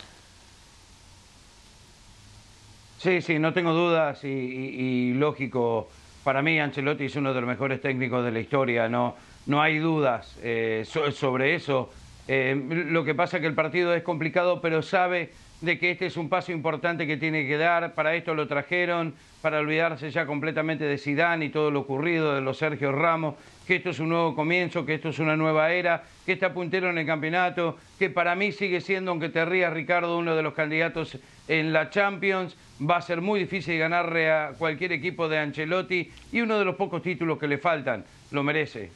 Sí, 3.05 3.21
sí, 3.21 3.39
no 3.39 3.53
tengo 3.53 3.75
dudas 3.75 4.25
y, 4.25 4.29
y- 4.29 5.11
y 5.11 5.13
lógico, 5.13 5.91
para 6.25 6.41
mí 6.41 6.59
Ancelotti 6.59 7.05
es 7.05 7.17
uno 7.17 7.35
de 7.35 7.41
los 7.43 7.47
mejores 7.47 7.83
técnicos 7.83 8.25
de 8.25 8.33
la 8.33 8.41
historia, 8.41 8.89
no, 8.89 9.15
no 9.45 9.61
hay 9.61 9.77
dudas 9.77 10.39
eh, 10.43 10.85
so- 10.87 11.11
sobre 11.13 11.55
eso. 11.55 11.91
Eh, 12.27 12.55
lo 12.89 13.05
que 13.05 13.15
pasa 13.15 13.37
es 13.37 13.41
que 13.43 13.47
el 13.47 13.55
partido 13.55 13.95
es 13.95 14.03
complicado, 14.03 14.61
pero 14.61 14.83
sabe 14.83 15.31
de 15.61 15.79
que 15.79 15.91
este 15.91 16.07
es 16.07 16.17
un 16.17 16.29
paso 16.29 16.53
importante 16.53 17.07
que 17.07 17.17
tiene 17.17 17.47
que 17.47 17.57
dar, 17.57 17.95
para 17.95 18.15
esto 18.15 18.35
lo 18.35 18.47
trajeron, 18.47 19.15
para 19.41 19.61
olvidarse 19.61 20.11
ya 20.11 20.27
completamente 20.27 20.85
de 20.85 20.99
Sidán 20.99 21.43
y 21.43 21.49
todo 21.49 21.71
lo 21.71 21.81
ocurrido, 21.81 22.35
de 22.35 22.41
los 22.41 22.59
Sergio 22.59 22.93
Ramos, 22.93 23.37
que 23.67 23.77
esto 23.77 23.91
es 23.91 23.99
un 23.99 24.11
nuevo 24.11 24.35
comienzo, 24.35 24.85
que 24.85 24.95
esto 24.95 25.11
es 25.11 25.19
una 25.19 25.37
nueva 25.37 25.73
era, 25.73 26.03
que 26.25 26.33
está 26.33 26.53
puntero 26.53 26.91
en 26.91 26.99
el 26.99 27.07
campeonato, 27.07 27.79
que 27.99 28.11
para 28.11 28.35
mí 28.35 28.53
sigue 28.53 28.81
siendo, 28.81 29.11
aunque 29.11 29.29
te 29.29 29.45
rías 29.45 29.73
Ricardo, 29.73 30.19
uno 30.19 30.37
de 30.37 30.43
los 30.43 30.55
candidatos 30.55 31.19
en 31.49 31.73
la 31.73 31.91
Champions, 31.91 32.57
va 32.81 32.97
a 32.97 33.03
ser 33.03 33.21
muy 33.21 33.41
difícil 33.41 33.79
ganarle 33.79 34.31
a 34.31 34.53
cualquier 34.59 34.93
equipo 34.93 35.29
de 35.29 35.39
Ancelotti 35.39 36.11
y 36.33 36.41
uno 36.41 36.59
de 36.59 36.65
los 36.65 36.77
pocos 36.77 37.03
títulos 37.03 37.39
que 37.39 37.49
le 37.49 37.59
faltan, 37.59 38.05
lo 38.33 38.43
merece. 38.43 38.91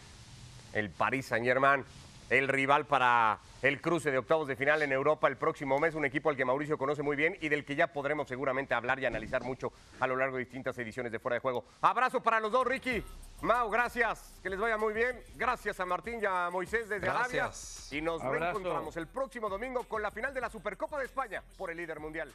el 0.72 0.90
Paris 0.90 1.26
Saint 1.26 1.46
Germain, 1.46 1.82
el 2.30 2.48
rival 2.48 2.86
para 2.86 3.38
el 3.62 3.80
cruce 3.80 4.10
de 4.10 4.18
octavos 4.18 4.46
de 4.48 4.56
final 4.56 4.82
en 4.82 4.92
Europa 4.92 5.28
el 5.28 5.36
próximo 5.36 5.78
mes, 5.78 5.94
un 5.94 6.04
equipo 6.04 6.30
al 6.30 6.36
que 6.36 6.44
Mauricio 6.44 6.78
conoce 6.78 7.02
muy 7.02 7.16
bien 7.16 7.36
y 7.40 7.48
del 7.48 7.64
que 7.64 7.74
ya 7.74 7.88
podremos 7.88 8.28
seguramente 8.28 8.74
hablar 8.74 8.98
y 9.00 9.06
analizar 9.06 9.42
mucho 9.42 9.72
a 10.00 10.06
lo 10.06 10.16
largo 10.16 10.36
de 10.36 10.44
distintas 10.44 10.76
ediciones 10.78 11.12
de 11.12 11.18
Fuera 11.18 11.34
de 11.36 11.40
Juego. 11.40 11.64
Abrazo 11.80 12.22
para 12.22 12.40
los 12.40 12.52
dos, 12.52 12.66
Ricky. 12.66 13.02
Mau, 13.40 13.70
gracias, 13.70 14.38
que 14.42 14.50
les 14.50 14.58
vaya 14.58 14.76
muy 14.76 14.92
bien. 14.92 15.20
Gracias 15.36 15.78
a 15.80 15.86
Martín 15.86 16.18
y 16.20 16.26
a 16.26 16.50
Moisés 16.50 16.88
desde 16.88 17.06
Gracias. 17.06 17.86
Arabia. 17.86 17.98
Y 17.98 18.02
nos 18.02 18.22
Abrazo. 18.22 18.44
reencontramos 18.44 18.96
el 18.96 19.06
próximo 19.06 19.48
domingo 19.48 19.84
con 19.84 20.02
la 20.02 20.10
final 20.10 20.34
de 20.34 20.40
la 20.40 20.50
Supercopa 20.50 20.98
de 20.98 21.04
España 21.06 21.42
por 21.56 21.70
el 21.70 21.76
líder 21.76 22.00
mundial. 22.00 22.32